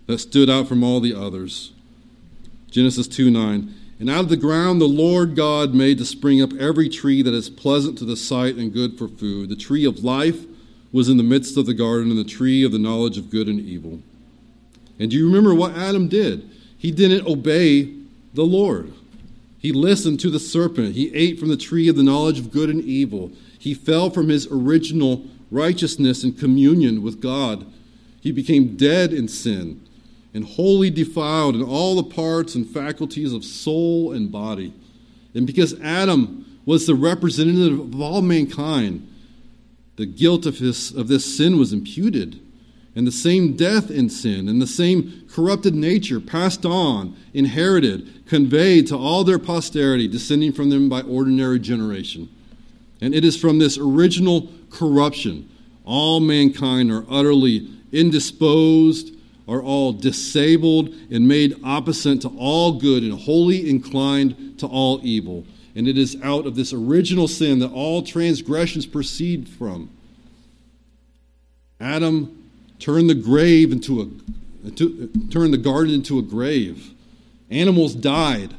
that 0.06 0.20
stood 0.20 0.50
out 0.50 0.68
from 0.68 0.84
all 0.84 1.00
the 1.00 1.16
others. 1.16 1.72
Genesis 2.70 3.08
2 3.08 3.32
9. 3.32 3.74
And 4.00 4.10
out 4.10 4.22
of 4.22 4.30
the 4.30 4.38
ground 4.38 4.80
the 4.80 4.86
Lord 4.86 5.36
God 5.36 5.74
made 5.74 5.98
to 5.98 6.06
spring 6.06 6.42
up 6.42 6.54
every 6.54 6.90
tree 6.90 7.22
that 7.22 7.34
is 7.34 7.50
pleasant 7.50 7.98
to 8.00 8.06
the 8.06 8.18
sight 8.18 8.56
and 8.56 8.74
good 8.74 8.98
for 8.98 9.08
food. 9.08 9.50
The 9.50 9.56
tree 9.56 9.86
of 9.86 10.04
life 10.04 10.46
was 10.92 11.08
in 11.08 11.18
the 11.18 11.24
midst 11.24 11.56
of 11.58 11.66
the 11.66 11.74
garden, 11.74 12.10
and 12.10 12.20
the 12.20 12.24
tree 12.26 12.64
of 12.64 12.72
the 12.72 12.80
knowledge 12.80 13.18
of 13.18 13.30
good 13.30 13.48
and 13.48 13.60
evil. 13.60 14.02
And 15.00 15.10
do 15.10 15.18
you 15.18 15.26
remember 15.26 15.56
what 15.56 15.78
Adam 15.78 16.10
did? 16.10 16.50
He 16.82 16.91
didn't 16.91 17.28
obey 17.28 17.94
the 18.34 18.44
Lord. 18.44 18.91
He 19.60 19.72
listened 19.72 20.20
to 20.22 20.32
the 20.32 20.39
serpent. 20.39 20.96
He 20.96 21.13
ate 21.13 21.39
from 21.39 21.50
the 21.50 21.58
tree 21.58 21.88
of 21.88 21.96
the 21.96 22.04
knowledge 22.04 22.39
of 22.39 22.52
good 22.52 22.70
and 22.70 22.84
evil. 22.84 23.32
He 23.60 23.76
fell 23.76 24.10
from 24.10 24.30
his 24.30 24.48
original 24.52 25.26
righteousness 25.52 26.24
and 26.24 26.38
communion 26.38 27.04
with 27.04 27.22
God 27.22 27.65
he 28.22 28.32
became 28.32 28.78
dead 28.78 29.12
in 29.12 29.28
sin 29.28 29.82
and 30.34 30.46
wholly 30.46 30.89
defiled 30.89 31.56
in 31.56 31.63
all 31.63 31.96
the 31.96 32.04
parts 32.04 32.56
and 32.56 32.65
faculties 32.65 33.34
of 33.34 33.44
soul 33.44 34.13
and 34.13 34.32
body. 34.32 34.74
And 35.34 35.46
because 35.46 35.78
Adam 35.82 36.60
was 36.65 36.86
the 36.86 36.96
representative 36.96 37.80
of 37.80 38.00
all 38.00 38.22
mankind, 38.22 39.08
the 39.98 40.06
guilt 40.06 40.46
of, 40.46 40.60
his, 40.60 40.94
of 40.94 41.08
this 41.08 41.38
sin 41.38 41.58
was 41.58 41.74
imputed, 41.74 42.39
and 42.96 43.08
the 43.08 43.12
same 43.12 43.56
death 43.56 43.90
in 43.90 44.10
sin, 44.10 44.50
and 44.50 44.62
the 44.62 44.68
same 44.68 45.26
corrupted 45.32 45.74
nature 45.74 46.20
passed 46.20 46.66
on, 46.66 47.16
inherited, 47.34 48.26
conveyed 48.28 48.88
to 48.88 48.98
all 48.98 49.24
their 49.24 49.40
posterity, 49.40 50.08
descending 50.08 50.52
from 50.52 50.70
them 50.70 50.90
by 50.90 51.02
ordinary 51.02 51.60
generation. 51.60 52.28
And 53.00 53.16
it 53.16 53.24
is 53.24 53.38
from 53.38 53.60
this 53.60 53.78
original 53.78 54.50
corruption 54.70 55.48
all 55.84 56.20
mankind 56.20 56.92
are 56.92 57.06
utterly 57.10 57.68
indisposed, 57.92 59.16
are 59.48 59.62
all 59.62 59.92
disabled 59.92 60.90
and 61.10 61.28
made 61.28 61.60
opposite 61.64 62.22
to 62.22 62.30
all 62.38 62.74
good 62.74 63.04
and 63.04 63.20
wholly 63.20 63.70
inclined 63.70 64.60
to 64.60 64.68
all 64.68 65.00
evil. 65.04 65.44
And 65.76 65.88
it 65.88 65.98
is 65.98 66.18
out 66.22 66.46
of 66.46 66.56
this 66.56 66.72
original 66.72 67.28
sin 67.28 67.60
that 67.60 67.72
all 67.72 68.04
transgressions 68.04 68.86
proceed 68.86 69.50
from. 69.50 69.90
Adam 71.80 72.41
turned 72.82 73.10
the 73.10 73.15
grave 73.15 73.72
into 73.72 74.02
a 74.02 74.08
turned 75.32 75.54
the 75.54 75.58
garden 75.58 75.94
into 75.94 76.20
a 76.20 76.22
grave. 76.22 76.91
Animals 77.50 77.96
died 77.96 78.56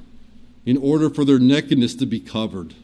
in 0.64 0.76
order 0.76 1.11
for 1.11 1.24
their 1.24 1.38
nakedness 1.38 1.94
to 1.96 2.06
be 2.06 2.20
covered. 2.20 2.74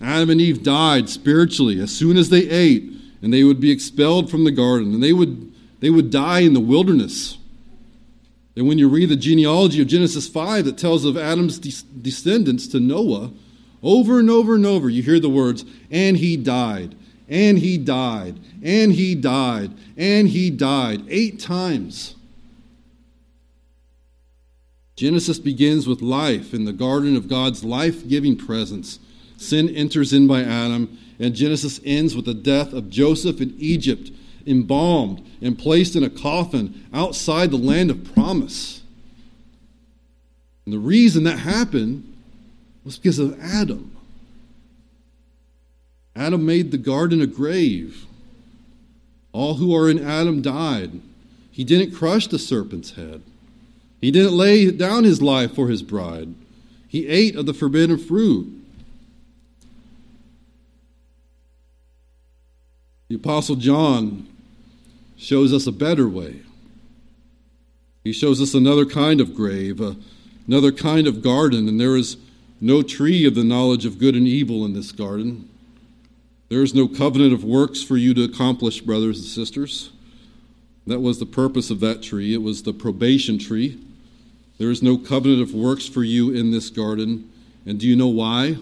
Adam 0.00 0.30
and 0.30 0.40
Eve 0.40 0.62
died 0.62 1.08
spiritually 1.08 1.80
as 1.80 1.94
soon 1.94 2.16
as 2.16 2.30
they 2.30 2.48
ate 2.48 2.90
and 3.22 3.32
they 3.32 3.44
would 3.44 3.60
be 3.60 3.70
expelled 3.70 4.30
from 4.30 4.44
the 4.44 4.50
garden, 4.50 4.94
and 4.94 5.02
they 5.02 5.12
would, 5.12 5.52
they 5.80 5.90
would 5.90 6.10
die 6.10 6.40
in 6.40 6.54
the 6.54 6.60
wilderness. 6.60 7.38
And 8.56 8.66
when 8.68 8.78
you 8.78 8.88
read 8.88 9.08
the 9.08 9.16
genealogy 9.16 9.80
of 9.80 9.88
Genesis 9.88 10.28
5 10.28 10.64
that 10.64 10.78
tells 10.78 11.04
of 11.04 11.16
Adam's 11.16 11.58
de- 11.58 12.00
descendants 12.00 12.66
to 12.68 12.80
Noah, 12.80 13.30
over 13.82 14.18
and 14.18 14.28
over 14.28 14.54
and 14.54 14.66
over 14.66 14.88
you 14.88 15.02
hear 15.02 15.20
the 15.20 15.28
words, 15.28 15.64
and 15.90 16.16
he 16.16 16.36
died, 16.36 16.94
and 17.28 17.58
he 17.58 17.76
died, 17.78 18.38
and 18.62 18.92
he 18.92 19.14
died, 19.14 19.72
and 19.96 20.28
he 20.28 20.50
died, 20.50 21.02
eight 21.08 21.38
times. 21.38 22.14
Genesis 24.96 25.38
begins 25.38 25.86
with 25.86 26.02
life 26.02 26.52
in 26.52 26.64
the 26.64 26.72
garden 26.72 27.16
of 27.16 27.28
God's 27.28 27.62
life 27.62 28.08
giving 28.08 28.36
presence. 28.36 28.98
Sin 29.36 29.68
enters 29.68 30.12
in 30.12 30.26
by 30.26 30.42
Adam, 30.42 30.98
and 31.20 31.34
Genesis 31.34 31.80
ends 31.84 32.16
with 32.16 32.24
the 32.24 32.34
death 32.34 32.72
of 32.72 32.90
Joseph 32.90 33.40
in 33.40 33.54
Egypt, 33.58 34.10
embalmed 34.46 35.24
and 35.40 35.58
placed 35.58 35.94
in 35.94 36.02
a 36.02 36.10
coffin 36.10 36.84
outside 36.92 37.50
the 37.50 37.56
land 37.56 37.90
of 37.90 38.12
promise. 38.12 38.82
And 40.64 40.72
the 40.74 40.78
reason 40.78 41.24
that 41.24 41.38
happened 41.38 42.12
was 42.84 42.98
because 42.98 43.18
of 43.18 43.38
Adam. 43.40 43.96
Adam 46.18 46.44
made 46.44 46.72
the 46.72 46.78
garden 46.78 47.22
a 47.22 47.26
grave. 47.26 48.06
All 49.32 49.54
who 49.54 49.74
are 49.74 49.88
in 49.88 50.04
Adam 50.04 50.42
died. 50.42 51.00
He 51.52 51.62
didn't 51.62 51.94
crush 51.94 52.26
the 52.26 52.40
serpent's 52.40 52.92
head. 52.92 53.22
He 54.00 54.10
didn't 54.10 54.36
lay 54.36 54.70
down 54.72 55.04
his 55.04 55.22
life 55.22 55.54
for 55.54 55.68
his 55.68 55.82
bride. 55.82 56.34
He 56.88 57.06
ate 57.06 57.36
of 57.36 57.46
the 57.46 57.54
forbidden 57.54 57.98
fruit. 57.98 58.52
The 63.08 63.16
Apostle 63.16 63.56
John 63.56 64.26
shows 65.16 65.52
us 65.52 65.66
a 65.66 65.72
better 65.72 66.08
way. 66.08 66.40
He 68.02 68.12
shows 68.12 68.40
us 68.40 68.54
another 68.54 68.84
kind 68.84 69.20
of 69.20 69.34
grave, 69.34 69.80
another 70.46 70.72
kind 70.72 71.06
of 71.06 71.22
garden, 71.22 71.68
and 71.68 71.80
there 71.80 71.96
is 71.96 72.16
no 72.60 72.82
tree 72.82 73.24
of 73.24 73.34
the 73.34 73.44
knowledge 73.44 73.86
of 73.86 73.98
good 73.98 74.16
and 74.16 74.26
evil 74.26 74.64
in 74.64 74.74
this 74.74 74.90
garden. 74.90 75.48
There 76.48 76.62
is 76.62 76.74
no 76.74 76.88
covenant 76.88 77.32
of 77.34 77.44
works 77.44 77.82
for 77.82 77.96
you 77.96 78.14
to 78.14 78.24
accomplish, 78.24 78.80
brothers 78.80 79.18
and 79.18 79.26
sisters. 79.26 79.90
That 80.86 81.00
was 81.00 81.18
the 81.18 81.26
purpose 81.26 81.70
of 81.70 81.80
that 81.80 82.02
tree. 82.02 82.32
It 82.32 82.42
was 82.42 82.62
the 82.62 82.72
probation 82.72 83.38
tree. 83.38 83.78
There 84.56 84.70
is 84.70 84.82
no 84.82 84.96
covenant 84.96 85.42
of 85.42 85.54
works 85.54 85.86
for 85.86 86.02
you 86.02 86.30
in 86.34 86.50
this 86.50 86.70
garden. 86.70 87.30
And 87.66 87.78
do 87.78 87.86
you 87.86 87.94
know 87.94 88.08
why? 88.08 88.56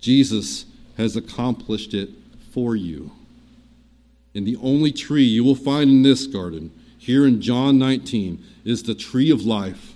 Jesus 0.00 0.66
has 0.98 1.16
accomplished 1.16 1.94
it 1.94 2.10
for 2.52 2.76
you. 2.76 3.10
And 4.34 4.46
the 4.46 4.56
only 4.56 4.92
tree 4.92 5.24
you 5.24 5.42
will 5.42 5.54
find 5.54 5.88
in 5.88 6.02
this 6.02 6.26
garden, 6.26 6.70
here 6.98 7.26
in 7.26 7.40
John 7.40 7.78
19, 7.78 8.44
is 8.66 8.82
the 8.82 8.94
tree 8.94 9.30
of 9.30 9.46
life. 9.46 9.94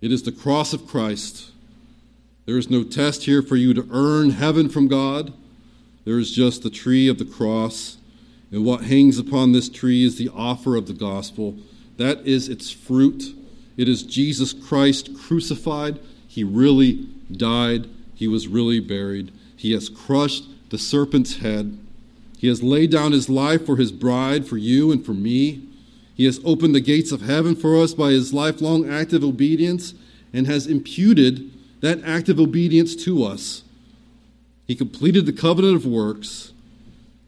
It 0.00 0.10
is 0.10 0.22
the 0.22 0.32
cross 0.32 0.72
of 0.72 0.86
Christ. 0.86 1.50
There 2.46 2.56
is 2.56 2.70
no 2.70 2.82
test 2.82 3.24
here 3.24 3.42
for 3.42 3.56
you 3.56 3.74
to 3.74 3.86
earn 3.90 4.30
heaven 4.30 4.70
from 4.70 4.88
God. 4.88 5.34
There 6.06 6.18
is 6.18 6.30
just 6.30 6.62
the 6.62 6.70
tree 6.70 7.08
of 7.08 7.18
the 7.18 7.24
cross. 7.26 7.98
And 8.50 8.64
what 8.64 8.84
hangs 8.84 9.18
upon 9.18 9.52
this 9.52 9.68
tree 9.68 10.04
is 10.04 10.16
the 10.16 10.30
offer 10.30 10.76
of 10.76 10.86
the 10.86 10.94
gospel. 10.94 11.58
That 11.96 12.24
is 12.24 12.48
its 12.48 12.70
fruit. 12.70 13.34
It 13.76 13.88
is 13.88 14.04
Jesus 14.04 14.52
Christ 14.52 15.10
crucified. 15.18 15.98
He 16.28 16.44
really 16.44 17.08
died. 17.30 17.88
He 18.14 18.28
was 18.28 18.46
really 18.46 18.78
buried. 18.78 19.32
He 19.56 19.72
has 19.72 19.88
crushed 19.88 20.44
the 20.70 20.78
serpent's 20.78 21.38
head. 21.38 21.76
He 22.38 22.46
has 22.46 22.62
laid 22.62 22.90
down 22.92 23.10
his 23.12 23.28
life 23.28 23.66
for 23.66 23.76
his 23.76 23.90
bride, 23.90 24.46
for 24.46 24.56
you 24.56 24.92
and 24.92 25.04
for 25.04 25.12
me. 25.12 25.66
He 26.14 26.24
has 26.26 26.40
opened 26.44 26.74
the 26.74 26.80
gates 26.80 27.10
of 27.10 27.22
heaven 27.22 27.56
for 27.56 27.76
us 27.82 27.94
by 27.94 28.10
his 28.10 28.32
lifelong 28.32 28.88
active 28.88 29.24
obedience 29.24 29.92
and 30.32 30.46
has 30.46 30.66
imputed 30.66 31.50
that 31.80 32.02
active 32.04 32.38
obedience 32.38 32.94
to 33.04 33.24
us. 33.24 33.64
He 34.66 34.74
completed 34.74 35.26
the 35.26 35.32
covenant 35.32 35.76
of 35.76 35.86
works, 35.86 36.52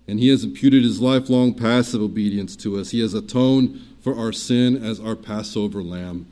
and 0.09 0.18
he 0.18 0.29
has 0.29 0.42
imputed 0.42 0.83
his 0.83 1.01
lifelong 1.01 1.55
passive 1.55 2.03
obedience 2.03 2.57
to 2.57 2.79
us. 2.79 2.90
He 2.90 3.01
has 3.01 3.14
atoned 3.14 3.81
for 4.01 4.16
our 4.16 4.33
sin 4.33 4.83
as 4.83 4.98
our 4.98 5.14
Passover 5.14 5.83
lamb. 5.83 6.27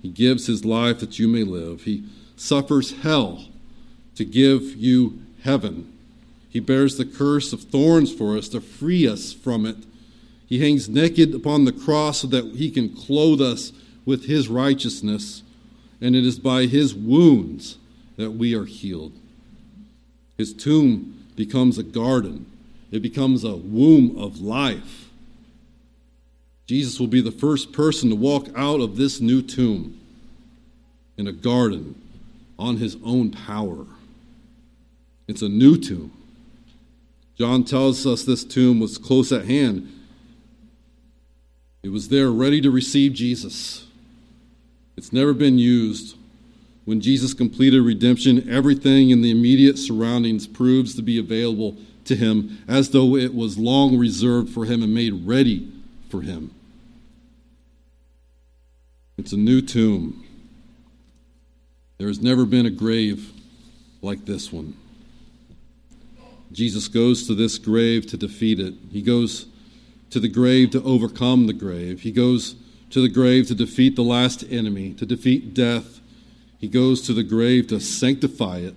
He 0.00 0.08
gives 0.08 0.46
his 0.46 0.64
life 0.64 1.00
that 1.00 1.18
you 1.18 1.26
may 1.26 1.42
live. 1.42 1.82
He 1.82 2.04
suffers 2.36 2.92
hell 3.02 3.46
to 4.14 4.24
give 4.24 4.76
you 4.76 5.20
heaven. 5.42 5.92
He 6.48 6.60
bears 6.60 6.96
the 6.96 7.04
curse 7.04 7.52
of 7.52 7.62
thorns 7.62 8.12
for 8.14 8.36
us 8.36 8.48
to 8.50 8.60
free 8.60 9.08
us 9.08 9.32
from 9.32 9.66
it. 9.66 9.76
He 10.46 10.60
hangs 10.60 10.88
naked 10.88 11.34
upon 11.34 11.64
the 11.64 11.72
cross 11.72 12.20
so 12.20 12.28
that 12.28 12.54
he 12.54 12.70
can 12.70 12.94
clothe 12.94 13.40
us 13.40 13.72
with 14.04 14.26
his 14.26 14.48
righteousness, 14.48 15.42
and 16.00 16.14
it 16.14 16.24
is 16.24 16.38
by 16.38 16.66
his 16.66 16.94
wounds 16.94 17.77
that 18.18 18.32
we 18.32 18.54
are 18.54 18.66
healed. 18.66 19.12
His 20.36 20.52
tomb 20.52 21.24
becomes 21.36 21.78
a 21.78 21.82
garden, 21.82 22.44
it 22.90 23.00
becomes 23.00 23.44
a 23.44 23.56
womb 23.56 24.18
of 24.18 24.40
life. 24.40 25.06
Jesus 26.66 27.00
will 27.00 27.06
be 27.06 27.22
the 27.22 27.32
first 27.32 27.72
person 27.72 28.10
to 28.10 28.16
walk 28.16 28.48
out 28.54 28.80
of 28.80 28.96
this 28.98 29.22
new 29.22 29.40
tomb 29.40 29.98
in 31.16 31.26
a 31.26 31.32
garden 31.32 31.94
on 32.58 32.76
his 32.76 32.98
own 33.02 33.30
power. 33.30 33.86
It's 35.26 35.40
a 35.40 35.48
new 35.48 35.78
tomb. 35.78 36.12
John 37.38 37.64
tells 37.64 38.06
us 38.06 38.24
this 38.24 38.44
tomb 38.44 38.80
was 38.80 38.98
close 38.98 39.32
at 39.32 39.46
hand. 39.46 39.90
It 41.82 41.88
was 41.88 42.08
there 42.08 42.30
ready 42.30 42.60
to 42.60 42.70
receive 42.70 43.14
Jesus. 43.14 43.86
It's 44.96 45.12
never 45.12 45.32
been 45.32 45.58
used 45.58 46.17
when 46.88 47.02
Jesus 47.02 47.34
completed 47.34 47.82
redemption, 47.82 48.48
everything 48.48 49.10
in 49.10 49.20
the 49.20 49.30
immediate 49.30 49.76
surroundings 49.76 50.46
proves 50.46 50.94
to 50.94 51.02
be 51.02 51.18
available 51.18 51.76
to 52.06 52.16
him 52.16 52.64
as 52.66 52.88
though 52.88 53.14
it 53.14 53.34
was 53.34 53.58
long 53.58 53.98
reserved 53.98 54.48
for 54.48 54.64
him 54.64 54.82
and 54.82 54.94
made 54.94 55.26
ready 55.26 55.70
for 56.08 56.22
him. 56.22 56.50
It's 59.18 59.34
a 59.34 59.36
new 59.36 59.60
tomb. 59.60 60.24
There 61.98 62.08
has 62.08 62.22
never 62.22 62.46
been 62.46 62.64
a 62.64 62.70
grave 62.70 63.32
like 64.00 64.24
this 64.24 64.50
one. 64.50 64.74
Jesus 66.52 66.88
goes 66.88 67.26
to 67.26 67.34
this 67.34 67.58
grave 67.58 68.06
to 68.06 68.16
defeat 68.16 68.58
it. 68.58 68.72
He 68.90 69.02
goes 69.02 69.44
to 70.08 70.20
the 70.20 70.28
grave 70.28 70.70
to 70.70 70.82
overcome 70.84 71.48
the 71.48 71.52
grave. 71.52 72.00
He 72.00 72.12
goes 72.12 72.54
to 72.88 73.02
the 73.02 73.10
grave 73.10 73.46
to 73.48 73.54
defeat 73.54 73.94
the 73.94 74.02
last 74.02 74.42
enemy, 74.48 74.94
to 74.94 75.04
defeat 75.04 75.52
death 75.52 75.98
he 76.58 76.68
goes 76.68 77.00
to 77.02 77.12
the 77.12 77.22
grave 77.22 77.68
to 77.68 77.80
sanctify 77.80 78.58
it. 78.58 78.74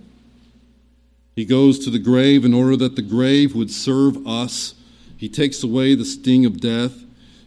He 1.34 1.44
goes 1.44 1.78
to 1.80 1.90
the 1.90 1.98
grave 1.98 2.44
in 2.44 2.54
order 2.54 2.76
that 2.76 2.96
the 2.96 3.02
grave 3.02 3.54
would 3.54 3.70
serve 3.70 4.26
us. 4.26 4.74
He 5.16 5.28
takes 5.28 5.62
away 5.62 5.94
the 5.94 6.04
sting 6.04 6.44
of 6.46 6.60
death. 6.60 6.92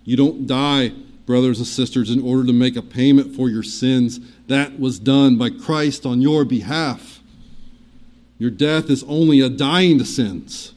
You 0.03 0.17
don't 0.17 0.47
die, 0.47 0.91
brothers 1.25 1.59
and 1.59 1.67
sisters, 1.67 2.09
in 2.09 2.21
order 2.21 2.45
to 2.45 2.53
make 2.53 2.75
a 2.75 2.81
payment 2.81 3.35
for 3.35 3.49
your 3.49 3.63
sins. 3.63 4.19
That 4.47 4.79
was 4.79 4.99
done 4.99 5.37
by 5.37 5.51
Christ 5.51 6.05
on 6.05 6.21
your 6.21 6.45
behalf. 6.45 7.21
Your 8.37 8.51
death 8.51 8.89
is 8.89 9.03
only 9.03 9.39
a 9.39 9.49
dying 9.49 9.97
to 9.99 10.05
sins, 10.05 10.73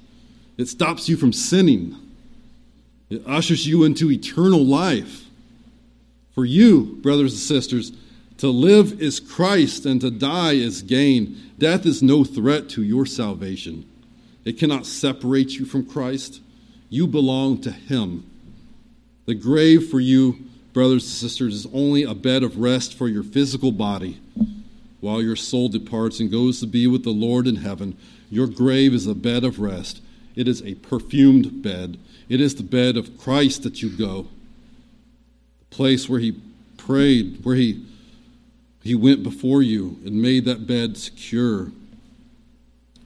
it 0.57 0.69
stops 0.69 1.09
you 1.09 1.17
from 1.17 1.33
sinning, 1.33 1.97
it 3.11 3.23
ushers 3.27 3.67
you 3.67 3.85
into 3.85 4.11
eternal 4.11 4.65
life. 4.65 5.25
For 6.35 6.45
you, 6.45 6.99
brothers 7.01 7.33
and 7.33 7.41
sisters, 7.41 7.91
to 8.39 8.49
live 8.49 9.01
is 9.01 9.21
Christ, 9.21 9.85
and 9.85 10.01
to 10.01 10.11
die 10.11 10.53
is 10.53 10.83
gain. 10.83 11.53
Death 11.59 11.85
is 11.85 12.03
no 12.03 12.25
threat 12.25 12.69
to 12.71 12.83
your 12.83 13.05
salvation. 13.05 13.85
It 14.45 14.59
cannot 14.59 14.87
separate 14.87 15.59
you 15.59 15.67
from 15.67 15.85
Christ. 15.85 16.41
You 16.89 17.07
belong 17.07 17.61
to 17.63 17.71
Him. 17.71 18.29
The 19.27 19.35
grave 19.35 19.91
for 19.91 20.01
you, 20.01 20.39
brothers 20.73 21.05
and 21.05 21.13
sisters, 21.13 21.55
is 21.55 21.67
only 21.75 22.05
a 22.05 22.15
bed 22.15 22.43
of 22.43 22.59
rest 22.59 22.97
for 22.97 23.09
your 23.09 23.23
physical 23.23 23.73
body 23.73 24.21
while 25.01 25.23
your 25.23 25.37
soul 25.37 25.69
departs 25.69 26.21
and 26.21 26.31
goes 26.31 26.61
to 26.61 26.67
be 26.67 26.87
with 26.87 27.05
the 27.05 27.11
Lord 27.11 27.47
in 27.47 27.57
heaven. 27.57 27.97
Your 28.31 28.47
grave 28.47 28.95
is 28.95 29.07
a 29.07 29.15
bed 29.15 29.45
of 29.45 29.59
rest. 29.61 30.01
It 30.35 30.49
is 30.49 30.63
a 30.63 30.75
perfumed 30.77 31.63
bed. 31.63 31.99
It 32.29 32.41
is 32.41 32.55
the 32.55 32.63
bed 32.63 32.97
of 32.97 33.19
Christ 33.19 33.63
that 33.65 33.83
you 33.83 33.91
go. 33.91 34.29
The 35.59 35.77
place 35.77 36.09
where 36.09 36.21
He 36.21 36.41
prayed, 36.77 37.45
where 37.45 37.57
He 37.57 37.85
he 38.89 38.95
went 38.95 39.23
before 39.23 39.63
you 39.63 39.99
and 40.07 40.15
made 40.15 40.47
that 40.47 40.67
bed 40.67 40.97
secure. 40.97 41.71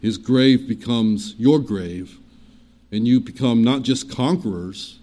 His 0.00 0.16
grave 0.16 0.68
becomes 0.68 1.34
your 1.38 1.58
grave, 1.58 2.18
and 2.92 3.06
you 3.06 3.18
become 3.18 3.64
not 3.64 3.82
just 3.82 4.08
conquerors, 4.08 5.00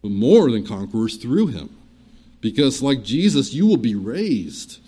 but 0.00 0.10
more 0.10 0.50
than 0.50 0.66
conquerors 0.66 1.16
through 1.18 1.48
him. 1.48 1.68
Because, 2.40 2.80
like 2.80 3.04
Jesus, 3.04 3.52
you 3.52 3.66
will 3.66 3.76
be 3.76 3.94
raised. 3.94 4.78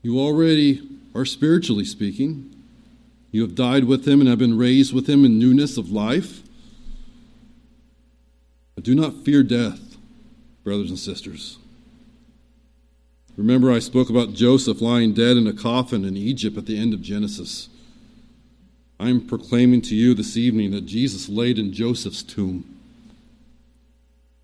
You 0.00 0.18
already 0.18 0.80
are 1.14 1.26
spiritually 1.26 1.84
speaking. 1.84 2.54
You 3.30 3.42
have 3.42 3.54
died 3.54 3.84
with 3.84 4.08
him 4.08 4.20
and 4.20 4.28
have 4.30 4.38
been 4.38 4.56
raised 4.56 4.94
with 4.94 5.06
him 5.06 5.22
in 5.26 5.38
newness 5.38 5.76
of 5.76 5.90
life. 5.90 6.42
But 8.74 8.84
do 8.84 8.94
not 8.94 9.22
fear 9.22 9.42
death, 9.42 9.98
brothers 10.64 10.88
and 10.88 10.98
sisters. 10.98 11.58
Remember, 13.40 13.72
I 13.72 13.78
spoke 13.78 14.10
about 14.10 14.34
Joseph 14.34 14.82
lying 14.82 15.14
dead 15.14 15.38
in 15.38 15.46
a 15.46 15.54
coffin 15.54 16.04
in 16.04 16.14
Egypt 16.14 16.58
at 16.58 16.66
the 16.66 16.78
end 16.78 16.92
of 16.92 17.00
Genesis. 17.00 17.70
I'm 18.98 19.26
proclaiming 19.26 19.80
to 19.80 19.94
you 19.94 20.12
this 20.12 20.36
evening 20.36 20.72
that 20.72 20.84
Jesus 20.84 21.26
laid 21.26 21.58
in 21.58 21.72
Joseph's 21.72 22.22
tomb. 22.22 22.66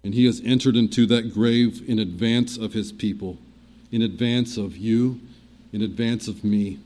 And 0.03 0.14
he 0.14 0.25
has 0.25 0.41
entered 0.47 0.77
into 0.77 1.05
that 1.09 1.35
grave 1.35 1.87
in 1.87 1.99
advance 1.99 2.57
of 2.57 2.73
his 2.73 2.91
people, 2.91 3.37
in 3.93 4.01
advance 4.01 4.57
of 4.57 4.79
you, 4.79 5.21
in 5.75 5.83
advance 5.83 6.27
of 6.27 6.43
me. 6.43 6.79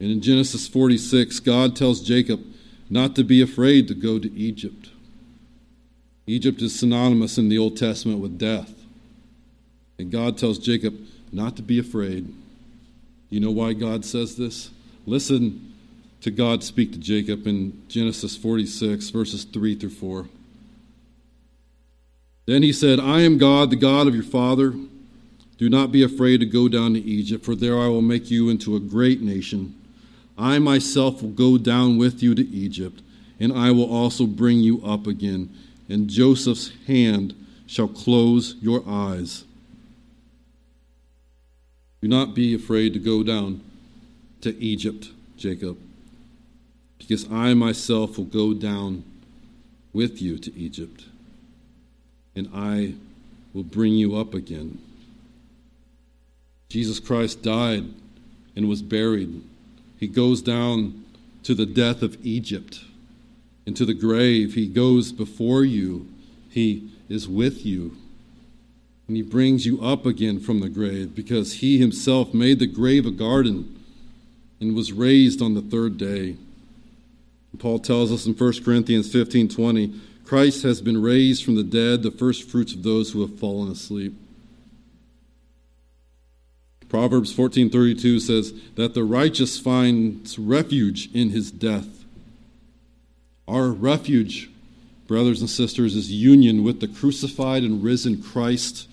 And 0.00 0.10
in 0.10 0.22
Genesis 0.22 0.66
46, 0.66 1.38
God 1.40 1.76
tells 1.76 2.00
Jacob 2.00 2.42
not 2.88 3.14
to 3.16 3.24
be 3.24 3.42
afraid 3.42 3.88
to 3.88 3.94
go 3.94 4.18
to 4.18 4.32
Egypt. 4.32 4.88
Egypt 6.26 6.62
is 6.62 6.80
synonymous 6.80 7.36
in 7.36 7.50
the 7.50 7.58
Old 7.58 7.76
Testament 7.76 8.20
with 8.20 8.38
death. 8.38 8.83
And 9.98 10.10
God 10.10 10.36
tells 10.36 10.58
Jacob 10.58 10.96
not 11.32 11.56
to 11.56 11.62
be 11.62 11.78
afraid. 11.78 12.32
You 13.30 13.40
know 13.40 13.50
why 13.50 13.72
God 13.72 14.04
says 14.04 14.36
this? 14.36 14.70
Listen 15.06 15.72
to 16.20 16.30
God 16.30 16.64
speak 16.64 16.92
to 16.92 16.98
Jacob 16.98 17.46
in 17.46 17.82
Genesis 17.88 18.36
46, 18.36 19.10
verses 19.10 19.44
3 19.44 19.74
through 19.74 19.90
4. 19.90 20.28
Then 22.46 22.62
he 22.62 22.72
said, 22.72 23.00
I 23.00 23.20
am 23.20 23.38
God, 23.38 23.70
the 23.70 23.76
God 23.76 24.06
of 24.06 24.14
your 24.14 24.24
father. 24.24 24.74
Do 25.56 25.68
not 25.68 25.92
be 25.92 26.02
afraid 26.02 26.38
to 26.40 26.46
go 26.46 26.68
down 26.68 26.94
to 26.94 27.00
Egypt, 27.00 27.44
for 27.44 27.54
there 27.54 27.78
I 27.78 27.88
will 27.88 28.02
make 28.02 28.30
you 28.30 28.48
into 28.48 28.76
a 28.76 28.80
great 28.80 29.20
nation. 29.20 29.74
I 30.36 30.58
myself 30.58 31.22
will 31.22 31.30
go 31.30 31.58
down 31.58 31.96
with 31.96 32.22
you 32.22 32.34
to 32.34 32.46
Egypt, 32.48 33.02
and 33.38 33.52
I 33.52 33.70
will 33.70 33.90
also 33.90 34.26
bring 34.26 34.58
you 34.60 34.84
up 34.84 35.06
again, 35.06 35.54
and 35.88 36.10
Joseph's 36.10 36.72
hand 36.86 37.34
shall 37.66 37.88
close 37.88 38.56
your 38.60 38.82
eyes. 38.86 39.43
Do 42.04 42.08
not 42.08 42.34
be 42.34 42.54
afraid 42.54 42.92
to 42.92 42.98
go 42.98 43.22
down 43.22 43.62
to 44.42 44.54
Egypt, 44.62 45.08
Jacob, 45.38 45.78
because 46.98 47.26
I 47.32 47.54
myself 47.54 48.18
will 48.18 48.26
go 48.26 48.52
down 48.52 49.04
with 49.94 50.20
you 50.20 50.36
to 50.36 50.54
Egypt, 50.54 51.06
and 52.36 52.50
I 52.54 52.92
will 53.54 53.62
bring 53.62 53.94
you 53.94 54.16
up 54.16 54.34
again. 54.34 54.80
Jesus 56.68 57.00
Christ 57.00 57.42
died 57.42 57.86
and 58.54 58.68
was 58.68 58.82
buried. 58.82 59.42
He 59.98 60.06
goes 60.06 60.42
down 60.42 61.06
to 61.44 61.54
the 61.54 61.64
death 61.64 62.02
of 62.02 62.18
Egypt, 62.22 62.84
into 63.64 63.86
the 63.86 63.94
grave. 63.94 64.52
He 64.52 64.66
goes 64.66 65.10
before 65.10 65.64
you. 65.64 66.06
He 66.50 66.90
is 67.08 67.26
with 67.26 67.64
you. 67.64 67.96
And 69.06 69.16
he 69.16 69.22
brings 69.22 69.66
you 69.66 69.82
up 69.82 70.06
again 70.06 70.40
from 70.40 70.60
the 70.60 70.68
grave 70.68 71.14
because 71.14 71.54
he 71.54 71.78
himself 71.78 72.32
made 72.32 72.58
the 72.58 72.66
grave 72.66 73.04
a 73.04 73.10
garden 73.10 73.78
and 74.60 74.74
was 74.74 74.92
raised 74.92 75.42
on 75.42 75.54
the 75.54 75.62
third 75.62 75.98
day. 75.98 76.36
Paul 77.58 77.78
tells 77.78 78.10
us 78.10 78.26
in 78.26 78.34
1 78.34 78.64
Corinthians 78.64 79.12
15 79.12 79.48
20, 79.48 80.00
Christ 80.24 80.62
has 80.62 80.80
been 80.80 81.00
raised 81.00 81.44
from 81.44 81.54
the 81.54 81.62
dead, 81.62 82.02
the 82.02 82.10
first 82.10 82.48
fruits 82.48 82.72
of 82.72 82.82
those 82.82 83.12
who 83.12 83.20
have 83.20 83.38
fallen 83.38 83.70
asleep. 83.70 84.14
Proverbs 86.88 87.32
14:32 87.32 88.20
says 88.20 88.54
that 88.76 88.94
the 88.94 89.02
righteous 89.02 89.58
finds 89.58 90.38
refuge 90.38 91.10
in 91.12 91.30
his 91.30 91.50
death. 91.50 92.04
Our 93.48 93.72
refuge, 93.72 94.48
brothers 95.08 95.40
and 95.40 95.50
sisters, 95.50 95.96
is 95.96 96.12
union 96.12 96.62
with 96.62 96.78
the 96.78 96.86
crucified 96.86 97.64
and 97.64 97.82
risen 97.82 98.22
Christ. 98.22 98.86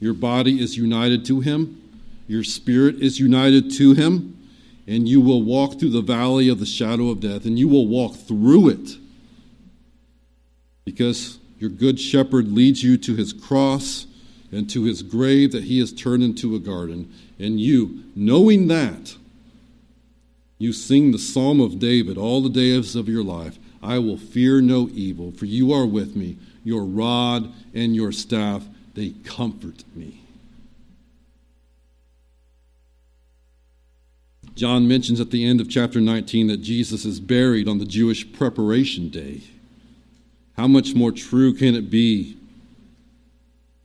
Your 0.00 0.14
body 0.14 0.60
is 0.60 0.76
united 0.76 1.24
to 1.26 1.40
him, 1.40 1.80
your 2.26 2.44
spirit 2.44 2.96
is 2.96 3.20
united 3.20 3.70
to 3.72 3.94
him, 3.94 4.36
and 4.86 5.08
you 5.08 5.20
will 5.20 5.42
walk 5.42 5.78
through 5.78 5.90
the 5.90 6.02
valley 6.02 6.48
of 6.48 6.58
the 6.60 6.66
shadow 6.66 7.08
of 7.08 7.20
death, 7.20 7.44
and 7.44 7.58
you 7.58 7.68
will 7.68 7.86
walk 7.86 8.14
through 8.14 8.68
it 8.68 8.98
because 10.84 11.38
your 11.58 11.70
good 11.70 11.98
shepherd 11.98 12.48
leads 12.48 12.82
you 12.82 12.96
to 12.98 13.14
his 13.14 13.32
cross 13.32 14.06
and 14.52 14.68
to 14.70 14.84
his 14.84 15.02
grave 15.02 15.52
that 15.52 15.64
he 15.64 15.78
has 15.80 15.92
turned 15.92 16.22
into 16.22 16.54
a 16.54 16.58
garden. 16.58 17.12
And 17.38 17.60
you, 17.60 18.04
knowing 18.14 18.68
that, 18.68 19.16
you 20.58 20.72
sing 20.72 21.10
the 21.10 21.18
Psalm 21.18 21.60
of 21.60 21.78
David 21.78 22.16
all 22.16 22.42
the 22.42 22.48
days 22.48 22.94
of 22.94 23.08
your 23.08 23.24
life 23.24 23.58
I 23.82 23.98
will 23.98 24.16
fear 24.16 24.62
no 24.62 24.88
evil, 24.94 25.30
for 25.32 25.44
you 25.44 25.72
are 25.72 25.84
with 25.84 26.16
me. 26.16 26.38
Your 26.64 26.84
rod 26.84 27.52
and 27.74 27.94
your 27.94 28.12
staff, 28.12 28.66
they 28.94 29.10
comfort 29.24 29.84
me. 29.94 30.20
John 34.54 34.86
mentions 34.86 35.20
at 35.20 35.30
the 35.30 35.44
end 35.44 35.60
of 35.60 35.68
chapter 35.68 36.00
19 36.00 36.46
that 36.46 36.58
Jesus 36.58 37.04
is 37.04 37.18
buried 37.18 37.66
on 37.66 37.78
the 37.78 37.84
Jewish 37.84 38.32
preparation 38.32 39.08
day. 39.08 39.42
How 40.56 40.68
much 40.68 40.94
more 40.94 41.10
true 41.10 41.52
can 41.54 41.74
it 41.74 41.90
be 41.90 42.36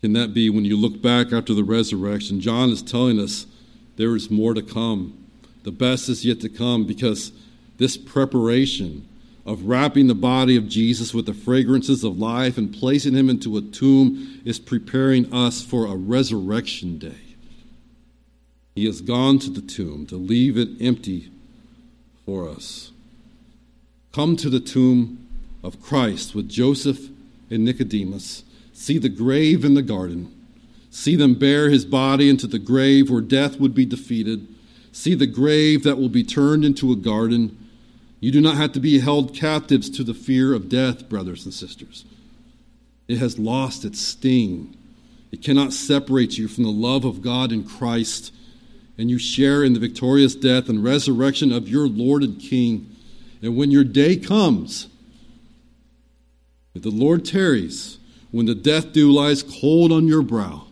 can 0.01 0.14
that 0.14 0.34
be 0.34 0.49
when 0.49 0.64
you 0.64 0.78
look 0.78 1.01
back 1.01 1.34
after 1.34 1.53
the 1.53 1.64
resurrection? 1.64 2.39
John 2.39 2.70
is 2.70 2.82
telling 2.82 3.20
us 3.20 3.45
there 3.97 4.16
is 4.16 4.32
more 4.32 4.53
to 4.53 4.62
come. 4.62 5.28
The 5.64 5.72
best 5.72 6.07
is 6.07 6.26
yet 6.26 6.39
to 6.41 6.49
come 6.49 6.86
because 6.86 7.34
this 7.78 7.97
preparation 7.97 9.07
of 9.50 9.64
wrapping 9.64 10.06
the 10.06 10.14
body 10.14 10.56
of 10.56 10.70
Jesus 10.70 11.12
with 11.12 11.26
the 11.26 11.34
fragrances 11.34 12.04
of 12.04 12.20
life 12.20 12.56
and 12.56 12.72
placing 12.72 13.16
him 13.16 13.32
into 13.32 13.58
a 13.58 13.62
tomb 13.62 14.39
is 14.45 14.60
preparing 14.60 15.34
us 15.34 15.64
for 15.64 15.88
a 15.88 15.95
resurrection 15.95 17.00
day. 17.00 17.36
He 18.76 18.86
has 18.86 19.02
gone 19.02 19.39
to 19.39 19.50
the 19.50 19.62
tomb 19.62 20.06
to 20.06 20.18
leave 20.18 20.56
it 20.56 20.80
empty 20.80 21.32
for 22.28 22.47
us. 22.47 22.91
Come 24.14 24.36
to 24.36 24.52
the 24.52 24.60
tomb 24.60 25.28
of 25.64 25.82
Christ 25.82 26.36
with 26.36 26.47
Joseph 26.47 27.10
and 27.50 27.66
Nicodemus 27.66 28.43
see 28.72 29.00
the 29.00 29.10
grave 29.10 29.66
in 29.66 29.74
the 29.74 29.82
garden, 29.82 30.32
see 30.91 31.16
them 31.16 31.34
bear 31.34 31.72
his 31.72 31.86
body 31.86 32.30
into 32.30 32.45
the 32.45 32.60
grave 32.60 33.10
where 33.10 33.20
death 33.20 33.60
would 33.60 33.74
be 33.74 33.86
defeated, 33.86 34.47
see 34.91 35.16
the 35.16 35.28
grave 35.28 35.84
that 35.84 35.97
will 35.97 36.08
be 36.08 36.24
turned 36.24 36.64
into 36.64 36.91
a 36.91 36.95
garden. 36.95 37.58
You 38.20 38.32
do 38.32 38.41
not 38.41 38.57
have 38.57 38.74
to 38.74 38.80
be 38.80 38.99
held 38.99 39.36
captives 39.36 39.89
to 39.91 40.03
the 40.03 40.13
fear 40.13 40.53
of 40.53 40.70
death, 40.70 41.07
brothers 41.07 41.45
and 41.45 41.53
sisters. 41.53 42.05
It 43.07 43.17
has 43.17 43.39
lost 43.39 43.86
its 43.86 43.99
sting. 43.99 44.76
It 45.32 45.41
cannot 45.41 45.74
separate 45.74 46.38
you 46.38 46.47
from 46.47 46.63
the 46.63 46.70
love 46.70 47.05
of 47.05 47.22
God 47.22 47.51
in 47.51 47.63
Christ, 47.63 48.34
and 48.97 49.09
you 49.09 49.17
share 49.17 49.63
in 49.63 49.74
the 49.74 49.80
victorious 49.80 50.36
death 50.36 50.67
and 50.70 50.84
resurrection 50.84 51.51
of 51.51 51.70
your 51.70 51.88
Lord 51.88 52.24
and 52.24 52.39
King. 52.39 52.95
And 53.41 53.55
when 53.55 53.72
your 53.72 53.84
day 53.86 54.17
comes, 54.17 54.89
if 56.76 56.82
the 56.82 56.91
Lord 56.91 57.26
tarries, 57.26 57.97
when 58.32 58.45
the 58.45 58.55
death 58.55 58.91
dew 58.91 59.11
lies 59.11 59.43
cold 59.43 59.91
on 59.91 60.07
your 60.07 60.22
brow, 60.22 60.67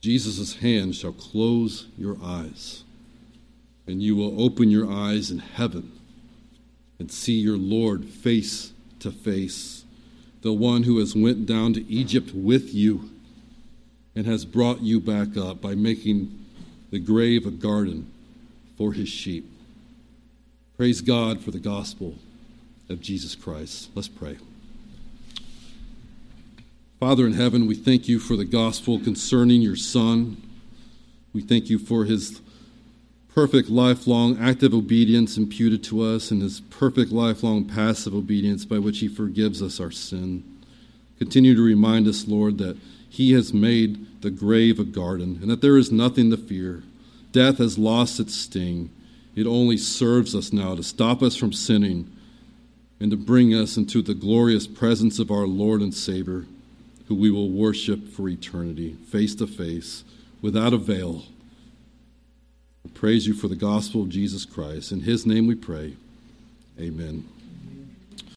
Jesus' 0.00 0.56
hand 0.56 0.94
shall 0.94 1.12
close 1.12 1.86
your 1.96 2.16
eyes, 2.22 2.82
and 3.86 4.02
you 4.02 4.16
will 4.16 4.42
open 4.42 4.70
your 4.70 4.90
eyes 4.90 5.30
in 5.30 5.38
heaven 5.38 5.92
and 6.98 7.10
see 7.10 7.34
your 7.34 7.56
Lord 7.56 8.04
face 8.04 8.72
to 9.00 9.10
face, 9.10 9.84
the 10.42 10.52
one 10.52 10.84
who 10.84 10.98
has 10.98 11.16
went 11.16 11.46
down 11.46 11.72
to 11.74 11.86
Egypt 11.90 12.32
with 12.34 12.72
you 12.72 13.10
and 14.14 14.26
has 14.26 14.44
brought 14.44 14.80
you 14.80 15.00
back 15.00 15.36
up 15.36 15.60
by 15.60 15.74
making 15.74 16.38
the 16.90 16.98
grave 16.98 17.46
a 17.46 17.50
garden 17.50 18.10
for 18.76 18.92
his 18.92 19.08
sheep. 19.08 19.48
Praise 20.76 21.00
God 21.00 21.40
for 21.40 21.50
the 21.50 21.58
gospel 21.58 22.16
of 22.88 23.00
Jesus 23.00 23.34
Christ. 23.34 23.90
Let's 23.94 24.08
pray. 24.08 24.38
Father 27.00 27.26
in 27.26 27.32
heaven, 27.32 27.66
we 27.66 27.74
thank 27.74 28.06
you 28.06 28.20
for 28.20 28.36
the 28.36 28.44
gospel 28.44 29.00
concerning 29.00 29.60
your 29.60 29.76
Son. 29.76 30.40
We 31.32 31.40
thank 31.40 31.68
you 31.68 31.78
for 31.78 32.04
his 32.04 32.40
perfect 33.34 33.68
lifelong 33.68 34.38
active 34.38 34.74
obedience 34.74 35.36
imputed 35.36 35.82
to 35.84 36.02
us 36.02 36.30
and 36.30 36.42
his 36.42 36.60
perfect 36.60 37.10
lifelong 37.10 37.64
passive 37.64 38.14
obedience 38.14 38.64
by 38.64 38.78
which 38.78 38.98
he 38.98 39.08
forgives 39.08 39.62
us 39.62 39.80
our 39.80 39.90
sin. 39.90 40.44
Continue 41.18 41.54
to 41.54 41.62
remind 41.62 42.06
us, 42.06 42.26
Lord, 42.26 42.58
that 42.58 42.76
he 43.08 43.32
has 43.32 43.54
made 43.54 44.22
the 44.22 44.30
grave 44.30 44.78
a 44.78 44.84
garden 44.84 45.38
and 45.40 45.50
that 45.50 45.62
there 45.62 45.78
is 45.78 45.90
nothing 45.90 46.30
to 46.30 46.36
fear. 46.36 46.82
Death 47.32 47.58
has 47.58 47.78
lost 47.78 48.20
its 48.20 48.34
sting. 48.34 48.90
It 49.34 49.46
only 49.46 49.76
serves 49.78 50.34
us 50.34 50.52
now 50.52 50.74
to 50.74 50.82
stop 50.82 51.22
us 51.22 51.36
from 51.36 51.52
sinning 51.52 52.10
and 53.00 53.10
to 53.10 53.16
bring 53.16 53.54
us 53.54 53.76
into 53.76 54.02
the 54.02 54.14
glorious 54.14 54.66
presence 54.66 55.18
of 55.18 55.30
our 55.30 55.46
Lord 55.46 55.80
and 55.80 55.94
Savior 55.94 56.44
who 57.12 57.14
we 57.14 57.30
will 57.30 57.50
worship 57.50 58.08
for 58.08 58.28
eternity, 58.28 58.96
face 59.08 59.34
to 59.34 59.46
face, 59.46 60.04
without 60.40 60.72
a 60.72 60.78
veil. 60.78 61.24
We 62.84 62.90
praise 62.90 63.26
you 63.26 63.34
for 63.34 63.48
the 63.48 63.56
gospel 63.56 64.02
of 64.02 64.08
Jesus 64.08 64.44
Christ. 64.44 64.92
In 64.92 65.00
his 65.00 65.24
name 65.24 65.46
we 65.46 65.54
pray. 65.54 65.94
Amen. 66.80 67.28